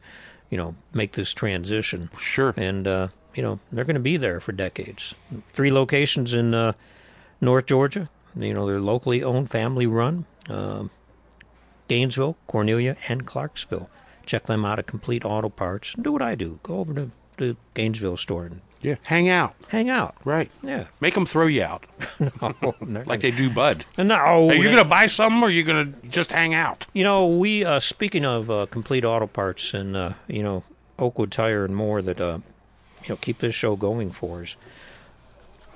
[0.49, 2.09] you know, make this transition.
[2.19, 2.55] Sure.
[2.57, 5.15] And uh, you know, they're going to be there for decades.
[5.53, 6.73] Three locations in uh,
[7.43, 8.09] North Georgia.
[8.35, 10.25] You know, they're locally owned, family run.
[10.49, 10.91] Um,
[11.89, 13.91] Gainesville, Cornelia, and Clarksville.
[14.25, 15.95] Check them out at Complete Auto Parts.
[16.01, 16.61] Do what I do.
[16.63, 18.95] Go over to the Gainesville store and Yeah.
[19.03, 19.55] Hang out.
[19.69, 20.15] hang out.
[20.25, 20.51] Right.
[20.63, 20.85] Yeah.
[21.01, 21.85] Make them throw you out
[22.41, 22.75] No,
[23.07, 23.85] like they do Bud.
[23.99, 24.15] no.
[24.15, 26.87] Are you going to buy something or are you going to just hang out?
[26.93, 30.63] You know, we uh, speaking of uh, complete auto parts and uh, you know
[30.99, 32.39] Oakwood Tire and more that uh,
[33.03, 34.57] you know keep this show going for us.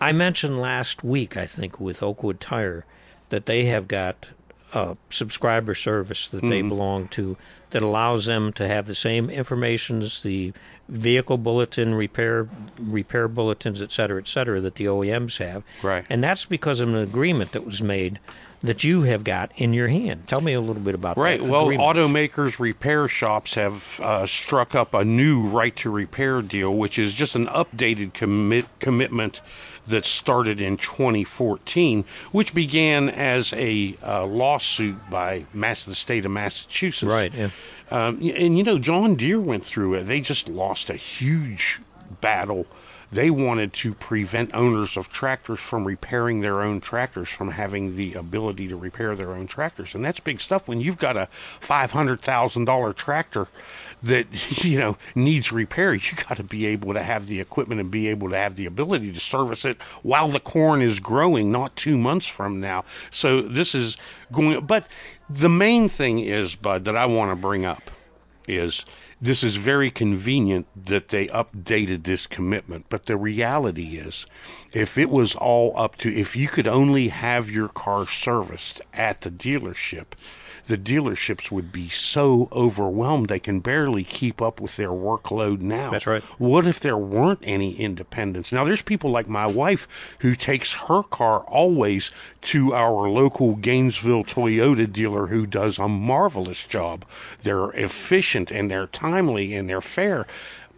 [0.01, 2.85] I mentioned last week, I think, with Oakwood Tire,
[3.31, 4.29] that they have got
[4.75, 7.37] a subscriber service that they belong to
[7.71, 10.53] that allows them to have the same information as the
[10.89, 15.63] vehicle bulletin, repair repair bulletins, et cetera, et cetera, that the OEMs have.
[15.83, 16.05] Right.
[16.11, 18.19] And that's because of an agreement that was made
[18.63, 20.27] that you have got in your hand.
[20.27, 21.39] Tell me a little bit about Right.
[21.41, 21.49] that.
[21.51, 21.97] Well, agreement.
[21.97, 27.13] automakers repair shops have uh, struck up a new right to repair deal, which is
[27.13, 29.41] just an updated commit commitment
[29.87, 36.31] that started in 2014, which began as a uh, lawsuit by Mass- the state of
[36.31, 37.11] Massachusetts.
[37.11, 37.51] Right, yeah.
[37.91, 40.05] Um, and you know, John Deere went through it.
[40.05, 41.81] They just lost a huge
[42.21, 42.67] battle
[43.15, 48.15] they wanted to prevent owners of tractors from repairing their own tractors from having the
[48.15, 49.95] ability to repair their own tractors.
[49.95, 51.29] And that's big stuff when you've got a
[51.61, 53.47] $500,000 tractor
[54.03, 57.91] that you know needs repair you got to be able to have the equipment and
[57.91, 61.75] be able to have the ability to service it while the corn is growing not
[61.77, 63.97] 2 months from now so this is
[64.31, 64.87] going but
[65.31, 67.91] the main thing is bud that I want to bring up
[68.47, 68.85] is
[69.25, 72.85] this is very convenient that they updated this commitment.
[72.91, 74.27] But the reality is,
[74.73, 79.23] if it was all up to, if you could only have your car serviced at
[79.23, 80.09] the dealership,
[80.67, 85.91] the dealerships would be so overwhelmed they can barely keep up with their workload now.
[85.91, 86.23] That's right.
[86.39, 88.53] What if there weren't any independents?
[88.53, 92.11] Now, there's people like my wife who takes her car always
[92.43, 97.05] to our local Gainesville Toyota dealer who does a marvelous job.
[97.43, 100.27] They're efficient and they're timely and they're fair.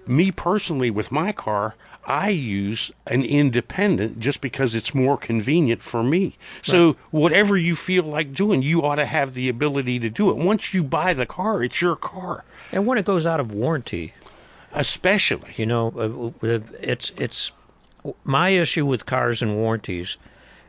[0.06, 1.74] Me personally, with my car,
[2.06, 6.36] I use an independent just because it's more convenient for me.
[6.62, 10.36] So whatever you feel like doing, you ought to have the ability to do it.
[10.36, 14.12] Once you buy the car, it's your car, And when it goes out of warranty,
[14.72, 15.50] especially.
[15.56, 17.52] you know, uh, it's it's
[18.24, 20.16] my issue with cars and warranties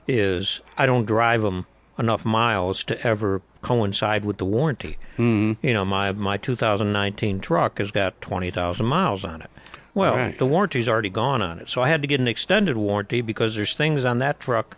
[0.08, 1.66] is I don't drive them
[2.00, 4.98] enough miles to ever coincide with the warranty.
[5.18, 5.66] Mm-hmm.
[5.66, 9.50] You know, my my 2019 truck has got 20,000 miles on it.
[9.98, 10.38] Well, Right.
[10.38, 13.56] the warranty's already gone on it, so I had to get an extended warranty because
[13.56, 14.78] there's things on that truck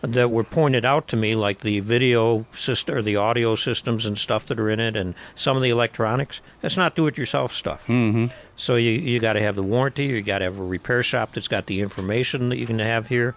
[0.00, 4.16] that were pointed out to me, like the video system or the audio systems and
[4.18, 6.40] stuff that are in it, and some of the electronics.
[6.62, 7.86] That's not do-it-yourself stuff.
[7.88, 8.26] Mm-hmm.
[8.56, 10.06] So you you got to have the warranty.
[10.06, 13.08] You got to have a repair shop that's got the information that you can have
[13.08, 13.34] here,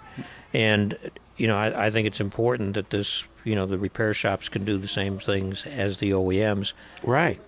[0.53, 0.97] and
[1.35, 4.63] you know I, I think it's important that this you know the repair shops can
[4.65, 7.39] do the same things as the OEMs Right.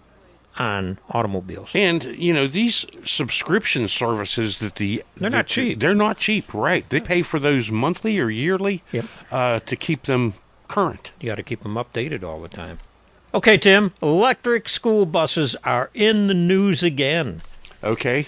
[0.60, 1.72] On automobiles.
[1.74, 5.80] And you know these subscription services that the They're not cheap.
[5.80, 6.88] They're not cheap, right?
[6.90, 9.06] They pay for those monthly or yearly Yep.
[9.32, 10.34] uh, to keep them
[10.68, 11.12] current.
[11.20, 12.80] You got to keep them updated all the time.
[13.34, 13.94] Okay, Tim.
[14.02, 17.42] Electric school buses are in the news again.
[17.84, 18.28] Okay,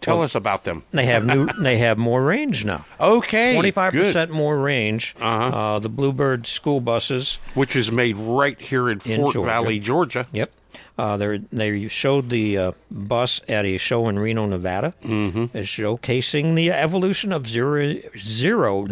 [0.00, 0.84] tell Well- us about them.
[0.92, 1.46] They have new.
[1.60, 2.86] they have more range now.
[3.00, 5.14] Okay, twenty five percent more range.
[5.20, 5.56] Uh-huh.
[5.56, 7.38] Uh, the Bluebird school buses.
[7.54, 9.42] which is made right here in In Fort Georgia.
[9.50, 10.26] Valley, Georgia.
[10.32, 10.50] Yep.
[10.98, 15.44] Uh, they they showed the uh, bus at a show in Reno, Nevada, mm-hmm.
[15.58, 18.86] showcasing the evolution of zero zero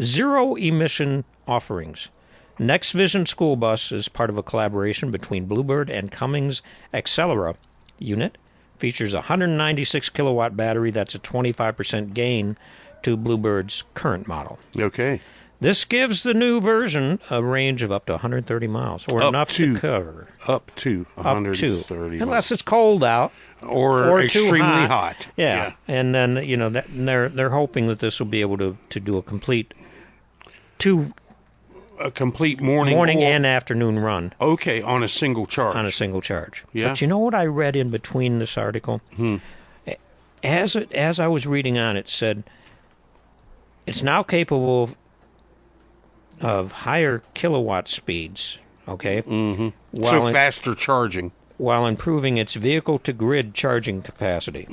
[0.00, 2.08] zero emission offerings.
[2.58, 6.62] Next Vision School Bus is part of a collaboration between Bluebird and Cummins
[6.94, 7.56] Accelera
[7.98, 8.38] unit.
[8.78, 10.90] Features a 196 kilowatt battery.
[10.90, 12.56] That's a 25% gain
[13.02, 14.58] to Bluebird's current model.
[14.78, 15.20] Okay,
[15.62, 19.50] This gives the new version a range of up to 130 miles, or Up enough
[19.52, 22.20] to- to cover up to up 130 to, miles.
[22.22, 24.88] unless it's cold out or, or extremely hot.
[24.90, 25.28] hot.
[25.36, 25.74] Yeah.
[25.86, 28.98] and then you know that they're they're hoping that this will be able to to
[29.00, 29.72] do a complete
[30.78, 31.12] two
[32.00, 35.76] a complete morning morning or- and afternoon run okay on a single charge.
[35.76, 36.64] on a single charge.
[36.72, 36.88] Yeah.
[36.88, 39.00] But you know what I read in between this article?
[39.14, 39.36] Hmm.
[40.42, 42.42] As it, as I was reading on, it said
[43.86, 44.90] it's now capable
[46.42, 48.58] of, higher kilowatt speeds.
[48.88, 49.22] Okay.
[49.22, 50.04] Mm-hmm.
[50.04, 51.32] So it- faster charging.
[51.56, 54.66] while improving its vehicle to grid charging capacity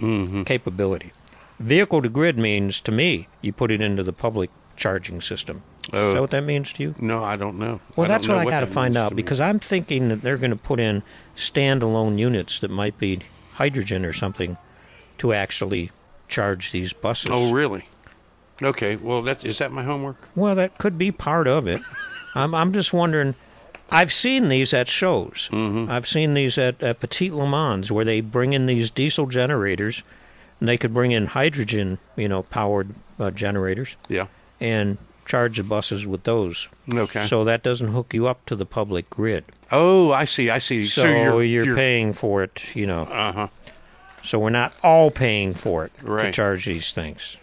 [0.46, 1.12] capability.
[1.60, 5.62] Vehicle to grid means to me you put it into the public charging system.
[5.86, 6.14] Is Oh.
[6.14, 6.96] that what that means to you?
[7.00, 7.82] No, I don't know.
[7.96, 10.38] Well, I that's know what I got to find out because I'm thinking that they're
[10.38, 11.04] going to put in
[11.36, 13.20] standalone units that might be
[13.54, 14.58] hydrogen or something
[15.18, 15.92] to actually
[16.28, 17.30] charge these buses.
[17.34, 17.86] Oh, really?
[18.62, 18.96] Okay.
[18.96, 20.18] Well, that is that my homework?
[20.36, 21.82] Well, that could be part of it.
[22.36, 23.36] I'm, I'm just wondering.
[23.92, 25.50] I've seen these at shows.
[25.52, 25.92] Mm-hmm.
[25.92, 30.04] I've seen these at, at Petit Le Mans where they bring in these diesel generators,
[30.60, 34.28] and they could bring in hydrogen, you know, powered uh, generators, Yeah.
[34.60, 36.70] and charge the buses with those.
[36.94, 37.26] Okay.
[37.26, 39.46] So that doesn't hook you up to the public grid.
[39.72, 40.52] Oh, I see.
[40.52, 40.86] I see.
[40.86, 43.04] So, you're, you're, paying for it, you know.
[43.04, 43.48] Uh huh.
[44.24, 47.38] So we're not all paying for it to charge these things.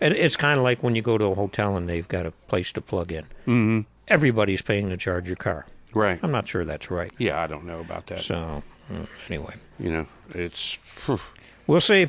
[0.00, 2.30] It, it's kind of like when you go to a hotel and they've got a
[2.30, 3.24] place to plug in.
[3.46, 3.80] Mm-hmm.
[4.08, 5.66] Everybody's paying to charge your car.
[5.94, 6.18] Right.
[6.22, 7.12] I'm not sure that's right.
[7.18, 8.20] Yeah, I don't know about that.
[8.20, 10.78] So mm, anyway, You know, it's.
[10.96, 11.20] phew.
[11.66, 12.08] we'll see.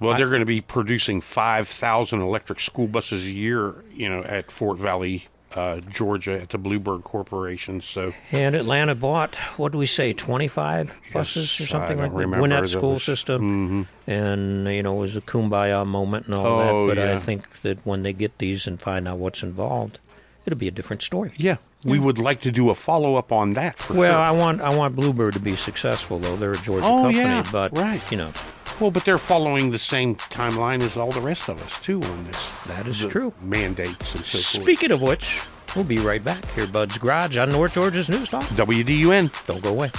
[0.00, 4.50] Well, they're going to be producing 5,000 electric school buses a year, you know, at
[4.50, 7.80] Fort Valley, uh, Georgia, at the Bluebird Corporation.
[7.80, 12.26] So, And Atlanta bought what do we say, 25 buses or something like that.
[12.38, 16.86] Gwinnett School was- System, and you know, it was a kumbaya moment and all Oh,
[16.88, 16.94] that.
[16.94, 17.14] But yeah.
[17.14, 19.98] I think that when they get these and find out what's involved,
[20.46, 21.32] it'll be a different story.
[21.36, 24.20] yeah, we would like to do a follow up on that for Well, sure.
[24.20, 26.36] I want I want Bluebird to be successful though.
[26.36, 28.00] They're a Georgia Oh, company, yeah, but right.
[28.10, 28.32] you know,
[28.80, 32.24] Well, but they're following the same timeline as all the rest of us too on
[32.24, 32.48] this.
[32.66, 33.32] That is true.
[33.40, 34.64] Mandates and so forth.
[34.64, 35.40] Speaking of which,
[35.76, 38.42] we'll be right back here, Bud's Garage on North Georgia's News Talk.
[38.42, 39.46] WDUN.
[39.46, 39.90] Don't go away.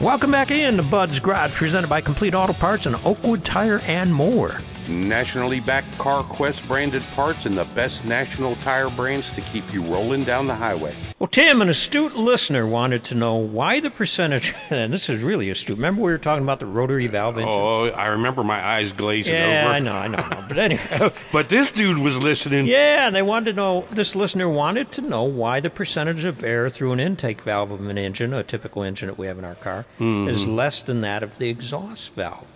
[0.00, 4.14] Welcome back in to Bud's Garage, presented by Complete Auto Parts and Oakwood Tire and
[4.14, 4.60] more.
[4.88, 10.24] Nationally backed CarQuest branded parts and the best national tire brands to keep you rolling
[10.24, 10.94] down the highway.
[11.18, 15.50] Well, Tim, an astute listener wanted to know why the percentage, and this is really
[15.50, 15.76] astute.
[15.76, 17.52] Remember we were talking about the rotary valve engine?
[17.52, 19.74] Oh, I remember my eyes glazing yeah, over.
[19.74, 20.44] I know, I know, I know.
[20.48, 22.66] But anyway, But this dude was listening.
[22.66, 26.42] yeah, and they wanted to know, this listener wanted to know why the percentage of
[26.42, 29.44] air through an intake valve of an engine, a typical engine that we have in
[29.44, 30.54] our car, is mm-hmm.
[30.54, 32.46] less than that of the exhaust valve.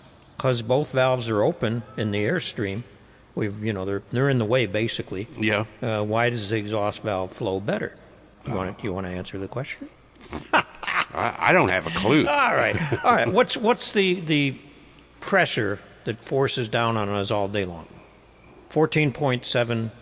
[0.43, 2.83] Because both valves are open in the airstream.
[3.37, 5.29] We've, you know, they're, they're in the way basically.
[5.39, 5.67] Yeah.
[5.81, 7.95] Uh, why does the exhaust valve flow better?
[8.49, 9.89] You want to, you want to answer the question?
[10.53, 10.65] I,
[11.15, 12.27] I don't have a clue.
[12.27, 13.29] All right, all right.
[13.29, 14.59] What's what's the the
[15.21, 17.87] pressure that forces down on us all day long?
[18.69, 19.93] Fourteen point seven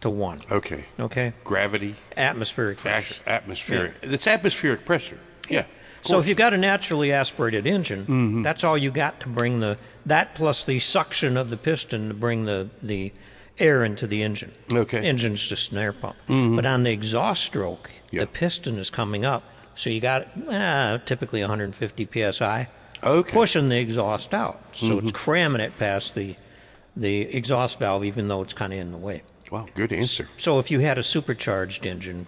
[0.00, 0.40] to one.
[0.50, 0.86] Okay.
[0.98, 3.22] Okay, Gravity, atmospheric pressure.
[3.26, 3.92] Ash, atmospheric.
[4.00, 5.18] It's atmospheric pressure.
[5.50, 5.66] Yeah.
[6.02, 8.42] So if you've got a naturally aspirated engine, Mm-hmm.
[8.42, 12.14] that's all you got to bring the that plus the suction of the piston to
[12.14, 13.12] bring the the
[13.58, 14.52] air into the engine.
[14.72, 14.96] Okay.
[14.98, 15.06] Mm-hmm.
[15.06, 16.16] Engine's just an air pump.
[16.26, 19.42] But on the exhaust stroke, the piston is coming up,
[19.74, 22.66] so you got uh, typically 150 psi.
[23.02, 23.28] Okay.
[23.28, 23.30] Mm-hmm.
[23.38, 24.60] pushing the exhaust out.
[24.72, 26.36] So it's cramming it past the
[26.96, 29.22] the exhaust valve, even though it's kind of in the way.
[29.50, 30.28] Well, good answer.
[30.38, 32.26] So if you had a supercharged engine,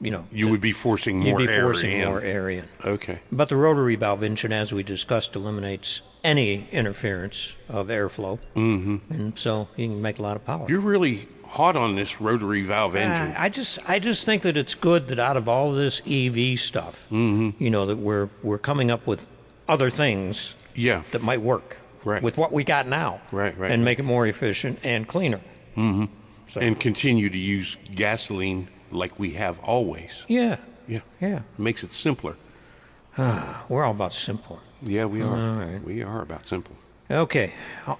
[0.00, 2.06] you know, You would be forcing more you'd be air forcing in.
[2.08, 2.64] more air in.
[2.84, 3.20] Okay.
[3.32, 8.96] But the rotary valve engine, as we discussed, eliminates any interference of airflow, mm-hmm.
[9.12, 10.66] and so you can make a lot of power.
[10.68, 13.34] You're really hot on this rotary valve Uh, engine.
[13.38, 17.04] I just, I just think that it's good that out of all this EV stuff,
[17.10, 17.62] Mm-hmm.
[17.62, 19.24] you know, that we're we're coming up with
[19.68, 21.02] other things yeah.
[21.12, 22.22] that might work Right.
[22.22, 25.40] with what we got now, Right, right, and make it more efficient and cleaner.
[25.76, 30.24] So- and continue to use gasoline like we have always.
[30.28, 31.00] Yeah, Yeah.
[31.20, 32.36] yeah, Makes it simpler.
[33.18, 34.60] we're all about simple.
[34.82, 35.36] Yeah, we are.
[35.36, 35.82] All right.
[35.82, 36.76] We are about simple.
[37.10, 37.52] Okay,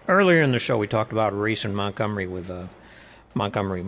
[0.08, 2.66] earlier in the show we talked about a race in Montgomery with uh,
[3.34, 3.84] Montgomery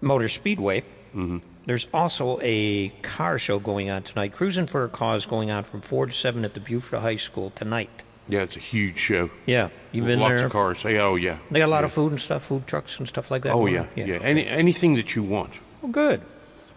[0.00, 0.80] Motor Speedway.
[1.14, 1.38] Mm-hmm.
[1.66, 4.32] There's also a car show going on tonight.
[4.32, 7.50] Cruising for a Cause going on from four to seven at the Buford High School
[7.50, 8.02] tonight.
[8.28, 9.30] Yeah, it's a huge show.
[9.46, 10.46] Yeah, you've been Lots there.
[10.46, 10.82] of cars.
[10.82, 11.38] Hey, oh yeah.
[11.50, 13.52] They got a lot of food and stuff, food trucks and stuff like that.
[13.52, 13.88] Oh yeah, on?
[13.94, 14.18] yeah.
[14.22, 15.60] Any anything that you want.
[15.80, 16.20] Well, good.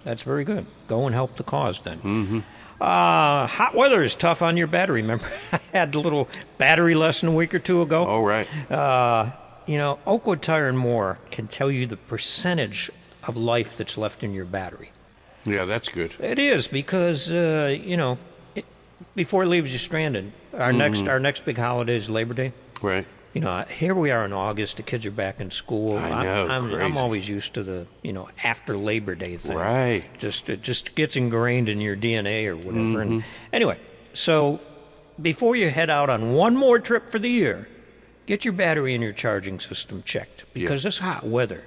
[0.03, 0.65] That's very good.
[0.87, 1.97] Go and help the cause then.
[1.99, 2.39] Mm-hmm.
[2.79, 5.01] Uh, hot weather is tough on your battery.
[5.01, 8.05] Remember, I had a little battery lesson a week or two ago.
[8.05, 8.47] All right.
[8.71, 9.31] Uh,
[9.65, 12.89] you know, Oakwood Tire and More can tell you the percentage
[13.27, 14.91] of life that's left in your battery.
[15.45, 16.13] Yeah, that's good.
[16.19, 18.17] It is because uh, you know,
[19.15, 20.31] before it leaves you stranded.
[20.53, 22.53] Our next our next big holiday is Labor Day.
[22.81, 23.05] Right.
[23.33, 24.77] You know, here we are in August.
[24.77, 25.95] The kids are back in school.
[25.95, 26.97] I I'm- know, I'm, I'm, crazy.
[26.97, 29.55] always used to the you know after Labor Day thing.
[29.55, 30.05] Right.
[30.17, 33.03] Just it just gets ingrained in your DNA or whatever.
[33.03, 33.11] Mm-hmm.
[33.11, 33.77] And anyway,
[34.13, 34.59] so
[35.21, 37.67] before you head out on one more trip for the year,
[38.25, 41.63] get your battery and your charging system checked because this hot weather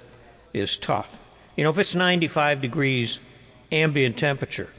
[0.53, 1.19] is tough.
[1.55, 3.19] You know, if it's 95 degrees
[3.71, 4.69] ambient temperature,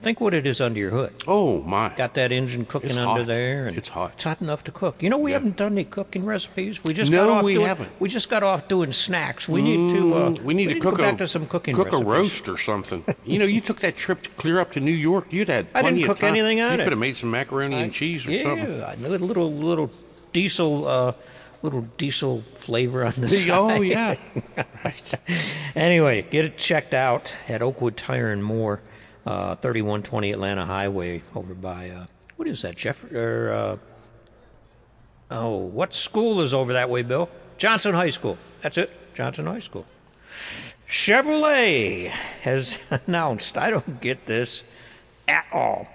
[0.00, 1.12] think what it is under your hood.
[1.26, 1.88] Oh my.
[1.96, 3.26] Got that engine cooking It's under hot.
[3.26, 4.12] there, and It's hot.
[4.14, 5.02] It's hot enough to cook.
[5.02, 5.38] You know, we Yeah.
[5.38, 6.82] haven't done any cooking recipes.
[6.84, 7.90] We just No, got off we doing, haven't.
[7.98, 9.48] We just got off doing snacks.
[9.48, 10.14] We need to.
[10.14, 11.74] Uh, Mm, we need to to cook go a back to some cooking.
[11.74, 12.02] cook recipes.
[12.06, 13.04] a roast or something.
[13.24, 15.26] you know, you took that trip to clear up to New York.
[15.32, 16.78] You'd had I didn't cook anything on you it.
[16.78, 18.82] You could have made some macaroni and cheese or yeah, something.
[18.84, 19.90] I know a little little
[20.32, 21.12] diesel, uh,
[21.62, 23.50] little diesel flavor on the side.
[23.50, 24.14] Oh yeah.
[24.84, 25.14] right.
[25.74, 28.80] Anyway, get it checked out at Oakwood Tire and More,
[29.28, 33.04] uh, 3120 Atlanta Highway over by, uh, what is that, Jeff?
[33.12, 33.52] Or,
[35.30, 37.28] uh, oh, what school is over that way, Bill?
[37.58, 38.38] Johnson High School.
[38.62, 39.84] That's it, Johnson High School.
[40.88, 42.08] Chevrolet
[42.40, 44.62] has announced, I don't get this
[45.26, 45.86] at all.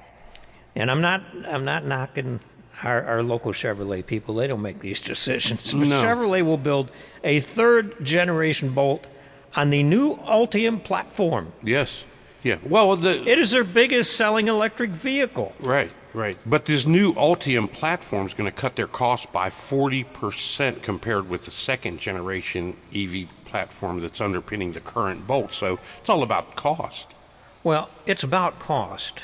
[0.75, 2.39] And I'm not, I'm not knocking
[2.83, 4.35] our, our local Chevrolet people.
[4.35, 5.73] They don't make these decisions.
[5.73, 6.03] But No.
[6.03, 6.91] Chevrolet will build
[7.23, 9.07] a third generation Bolt
[9.55, 11.51] on the new Ultium platform.
[11.63, 12.03] Yes.
[12.43, 12.57] Yeah.
[12.63, 15.53] Well, the It is their biggest selling electric vehicle.
[15.59, 16.37] right, right.
[16.45, 21.29] But this new Ultium platform is going to cut their cost by forty percent compared
[21.29, 25.53] with the second generation EV platform that's underpinning the current Bolt.
[25.53, 27.15] So it's all about cost.
[27.63, 29.21] Well, it's about cost.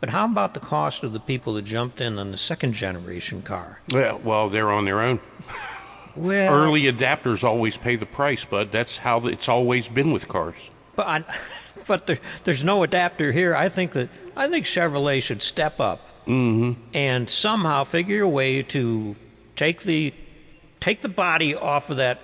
[0.00, 3.42] But how about the cost of the people that jumped in on the second generation
[3.42, 3.80] car?
[3.92, 5.20] Well, well, they're on their own.
[6.14, 8.72] Well, Early adapters always pay the price, bud.
[8.72, 10.54] That's how it's always been with cars.
[10.94, 11.24] But I,
[11.86, 13.54] but there, there's no adapter here.
[13.54, 16.80] I think that I think Chevrolet should step up mm-hmm.
[16.94, 19.16] and somehow figure a way to
[19.54, 20.12] take the
[20.80, 22.20] take the body off of that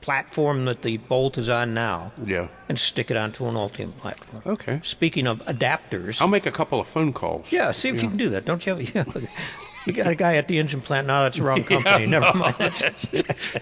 [0.00, 2.48] platform that the Bolt is on now Yeah.
[2.68, 4.42] and stick it onto an Ultium platform.
[4.44, 4.80] Okay.
[4.82, 7.52] Speaking of adapters, I'll make a couple of phone calls.
[7.52, 8.44] yeah, see if you can do that.
[8.44, 8.82] Don't you have?
[8.94, 9.04] Yeah,
[9.86, 11.06] you got a guy at the engine plant.
[11.06, 12.06] No, that's the wrong company.
[12.06, 12.54] Never mind.
[12.58, 13.06] That's,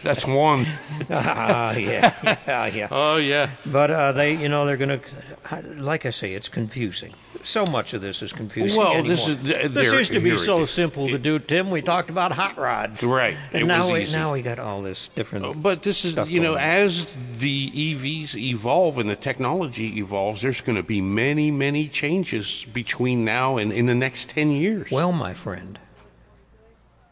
[0.02, 0.66] That's one.
[1.10, 2.14] ah, yeah,
[2.46, 2.88] yeah, yeah.
[2.90, 3.50] Oh yeah.
[3.66, 7.14] But uh, they, you know, they're going to, like I say, it's confusing.
[7.42, 8.78] So much of this is confusing.
[8.78, 9.08] Well, anymore.
[9.08, 11.70] this is- this used to be so simple to do, Tim.
[11.70, 13.36] We talked about hot rods, Right.
[13.52, 14.16] And It now was we easy.
[14.16, 15.62] now we got all this different.
[15.62, 16.60] But this is, you know, on.
[16.60, 22.66] as the EVs evolve and the technology evolves, there's going to be many, many changes
[22.72, 24.90] between now and in the next 10 years.
[24.90, 25.78] Well, my friend,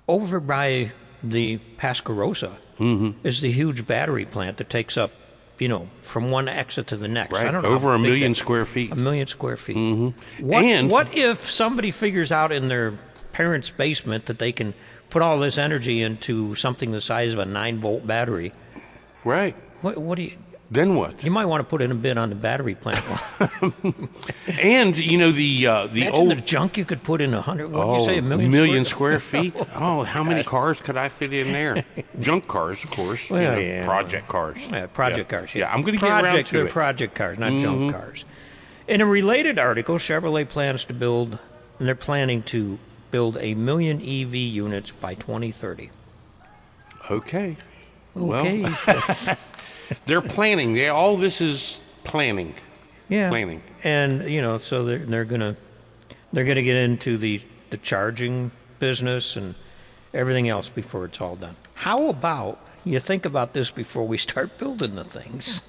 [0.08, 0.92] over by
[1.22, 3.26] the Pascarosa Mm-hmm.
[3.26, 5.10] is the huge battery plant that takes up,
[5.58, 7.34] you know, from one exit to the next.
[7.34, 7.50] I right?
[7.50, 8.92] don't know Over a million that- square feet.
[8.92, 9.76] A million square feet.
[9.76, 10.46] Mm-hmm.
[10.46, 12.96] What, And- what if somebody figures out in their
[13.32, 14.74] parents' basement that they can
[15.10, 18.52] put all this energy into something the size of a nine volt battery?
[19.24, 19.56] Right.
[19.82, 20.36] What, what do you?
[20.70, 21.24] Then what?
[21.24, 23.02] You might want to put in a bid on the battery plant.
[24.60, 26.30] And, you know, the uh, the Imagine old.
[26.30, 27.70] the junk you could put in a hundred.
[27.70, 28.18] What did Oh, you say?
[28.18, 29.54] A million, square feet?
[29.74, 31.84] Oh, how many cars could I fit in there?
[32.20, 33.30] Junk cars, of course.
[33.30, 33.84] you know, yeah.
[33.84, 34.58] Project cars.
[34.70, 35.38] Yeah, project Yeah.
[35.38, 35.54] cars.
[35.54, 36.68] Yeah, I'm going to get around project, to they're it.
[36.68, 36.72] Mm-hmm.
[36.74, 38.24] project cars, not junk cars.
[38.88, 41.38] In a related article, Chevrolet plans to build,
[41.78, 42.78] and they're planning to
[43.10, 45.90] build a million EV units by 2030.
[47.10, 47.56] okay.
[48.16, 48.76] Okay, Well.
[50.06, 50.74] They're planning.
[50.74, 52.54] They, all this is planning.
[53.08, 53.62] yeah, planning.
[53.84, 55.56] and you know, so they're they're gonna
[56.32, 59.54] they're gonna get into the the charging business and
[60.14, 61.56] everything else before it's all done.
[61.74, 65.60] How about you think about this before we start building the things?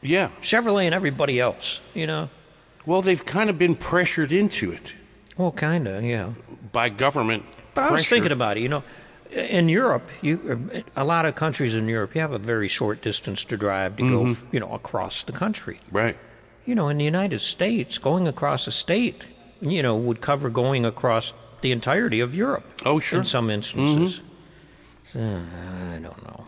[0.00, 0.30] Yeah.
[0.40, 2.28] Chevrolet and everybody else, you know.
[2.86, 4.94] Well, they've kind of been pressured into it
[5.36, 6.30] Well, kind of, yeah.
[6.72, 7.44] by government.
[7.74, 8.60] But I was thinking about it.
[8.62, 8.82] You know,
[9.32, 13.44] in Europe, you a lot of countries in Europe, you have a very short distance
[13.44, 14.46] to drive to go, Mm-hmm.
[14.54, 15.78] you know, across the country.
[15.90, 16.16] Right.
[16.66, 19.26] You know, in the United States, going across a state,
[19.60, 22.64] you know, would cover going across the entirety of Europe.
[22.84, 23.20] Oh, sure.
[23.20, 24.20] In some instances,
[25.12, 26.46] So, I don't know.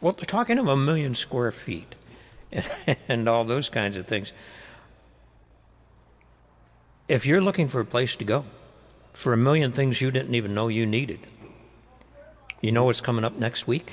[0.00, 1.94] Well, they're talking of a million square feet,
[3.08, 4.32] and all those kinds of things.
[7.08, 8.44] If you're looking for a place to go,
[9.12, 11.20] for a million things you didn't even know you needed,
[12.64, 13.92] you know what's coming up next week?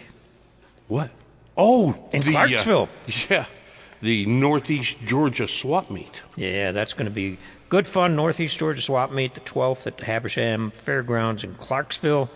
[0.88, 1.12] What?
[1.58, 2.90] Oh, In the, uh, Clarksville.
[3.30, 3.46] yeah,
[4.02, 6.24] the Northeast Georgia swap meet.
[6.38, 8.16] Yeah, that's going to be good fun.
[8.16, 12.30] Northeast Georgia Swap Meet, the 12th at the Habersham Fairgrounds in Clarksville.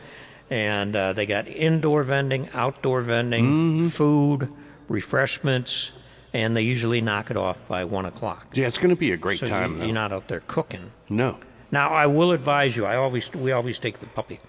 [0.49, 4.51] And uh, they got indoor vending, outdoor vending, food,
[4.89, 5.91] refreshments,
[6.33, 8.45] and they usually knock it off by 1 o'clock.
[8.53, 9.77] Yeah, it's going to be a great So time.
[9.79, 10.91] You, you're not out there cooking.
[11.09, 11.37] no.
[11.71, 12.85] Now, I will advise you.
[12.85, 14.39] I always we always take the puppy.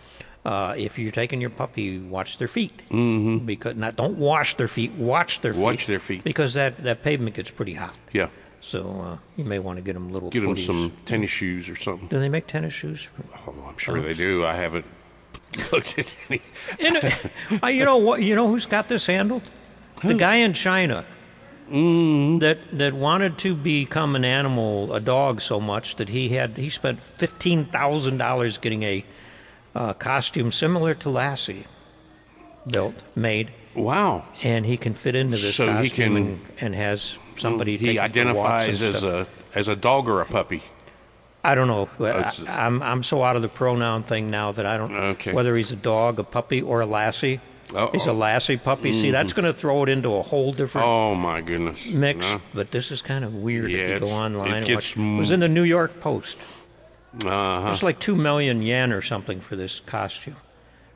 [0.47, 2.81] Uh, if you're taking your puppy, watch their feet.
[2.91, 3.45] Mm-hmm.
[3.45, 4.93] Because not don't wash their feet.
[4.93, 5.61] Watch their feet.
[5.61, 6.23] Watch their feet.
[6.23, 7.97] Because that, that pavement gets pretty hot.
[8.13, 8.29] Yeah.
[8.61, 10.31] So uh, you may want to get them little.
[10.31, 12.07] Get them some tennis shoes or something.
[12.07, 13.09] Do they make tennis shoes?
[13.45, 14.47] Oh, I'm sure they do.
[14.47, 14.87] I haven't
[15.73, 16.41] looked at any.
[17.61, 18.23] Uh, you know what?
[18.23, 19.43] You know who's got this handled?
[20.05, 21.05] The guy in China
[21.69, 26.71] that that wanted to become an animal, a dog, so much that he had he
[26.71, 29.05] spent fifteen thousand dollars getting a
[29.77, 31.67] uh, costume similar to Lassie
[32.67, 34.25] built, made, Wow.
[34.43, 37.77] and he can fit into this So he costume can- and, and has somebody.
[37.77, 39.29] He take him for walks and identifies as stuff.
[39.55, 40.63] a as a dog or a puppy.
[41.45, 41.89] I don't know.
[42.01, 45.33] I, It's- I'm I'm so out of the pronoun thing now that I don't Okay.
[45.33, 47.41] whether he's a dog, a puppy, or a lassie.
[47.75, 47.91] Uh-oh.
[47.93, 48.93] He's a lassie puppy.
[48.93, 51.85] See, that's going to throw it into a whole different Oh my goodness.
[51.91, 52.21] mix.
[52.25, 52.41] No.
[52.55, 54.51] But this is kind of weird Yeah, if you go online.
[54.53, 55.05] it and gets watch.
[55.05, 56.39] It was in the New York Post.
[57.25, 57.71] Uh-huh.
[57.73, 60.37] It's like two million yen or something for this costume,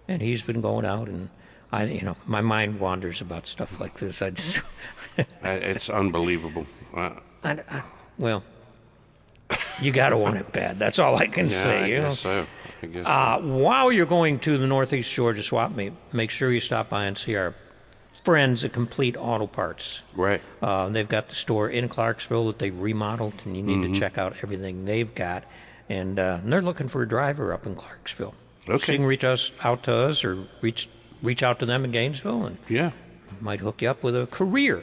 [0.08, 1.28] and he's been going out and.
[1.72, 4.22] I, you know, my mind wanders about stuff like this.
[4.22, 4.60] I just,
[5.18, 6.66] Uh, It's unbelievable.
[6.92, 7.10] Uh,
[7.44, 7.82] I, I,
[8.18, 8.42] well,
[9.80, 10.80] you got to want it bad.
[10.80, 11.78] That's all I can yeah, say.
[11.84, 12.08] I you know?
[12.08, 12.46] guess so.
[12.82, 13.06] I guess.
[13.06, 17.04] Uh, while you're going to the Northeast Georgia swap meet, make sure you stop by
[17.04, 17.54] and see our
[18.24, 20.00] friends at Complete Auto Parts.
[20.16, 20.42] right.
[20.60, 23.92] Uh, they've got the store in Clarksville that they've remodeled, and you need Mm-hmm.
[23.94, 25.44] to check out everything they've got.
[25.90, 28.34] And, uh, and they're looking for a driver up in Clarksville.
[28.66, 28.92] So Okay.
[28.92, 30.88] you can reach us out to us or reach
[31.22, 32.92] reach out to them in Gainesville, and Yeah.
[33.42, 34.82] might hook you up with a career.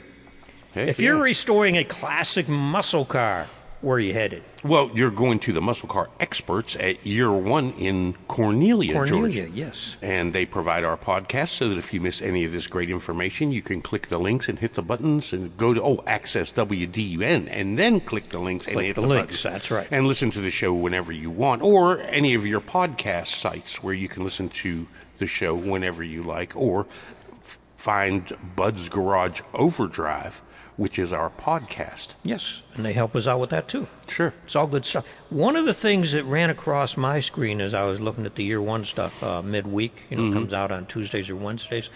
[0.72, 1.06] Heck If yeah.
[1.06, 3.48] you're restoring a classic muscle car,
[3.80, 4.42] Where are you headed?
[4.64, 9.54] Well, you're going to the muscle car experts at Year One in Cornelia, Cornelia, Georgia.
[9.56, 9.96] yes.
[10.02, 13.52] And they provide our podcast so that if you miss any of this great information,
[13.52, 17.46] you can click the links and hit the buttons and go to, oh, access WDUN,
[17.50, 19.42] and then click the links and hit the the, links, buttons.
[19.44, 19.86] that's right.
[19.92, 23.94] And listen to the show whenever you want, or any of your podcast sites where
[23.94, 26.86] you can listen to the show whenever you like, or
[27.44, 30.42] f- find Bud's Garage Overdrive,
[30.78, 32.14] which is our podcast.
[32.22, 33.86] Yes, and they help us out with that too.
[34.08, 34.32] Sure.
[34.44, 35.06] It's all good stuff.
[35.28, 38.44] One of the things that ran across my screen as I was looking at the
[38.44, 40.32] year one stuff uh, midweek, you know, Mm-hmm.
[40.32, 41.90] comes out on Tuesdays or Wednesdays,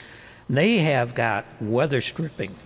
[0.51, 2.57] they have got weather stripping.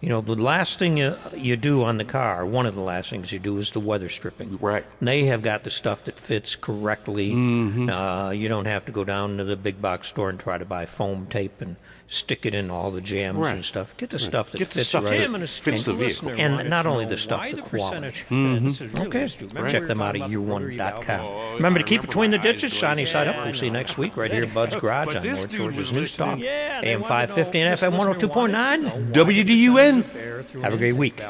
[0.00, 3.10] You know, the last thing you, you do on the car, one of the last
[3.10, 4.56] things you do is the weather stripping.
[4.60, 4.86] Right.
[5.00, 7.32] And they have got the stuff that fits correctly.
[7.32, 7.90] Mm-hmm.
[7.90, 10.64] Uh, you don't have to go down to the big box store and try to
[10.64, 11.74] buy foam tape and
[12.08, 13.54] stick it in all the jams Right.
[13.54, 13.94] and stuff.
[13.98, 15.30] Get the stuff that Get the fits stuff right.
[15.30, 16.30] that fits the vehicle.
[16.30, 18.08] And not only the stuff, the quality.
[18.30, 18.96] Mm-hmm.
[18.96, 19.28] Okay,
[19.70, 21.54] check them out at year1.com.
[21.54, 23.44] Remember to keep between the ditches, shiny side up.
[23.44, 26.40] We'll see you next week right here at Bud's Garage on North Georgia's News Talk.
[26.40, 29.12] AM 550 and FM 102.9.
[29.12, 30.62] WDUN.
[30.62, 31.22] Have a great week.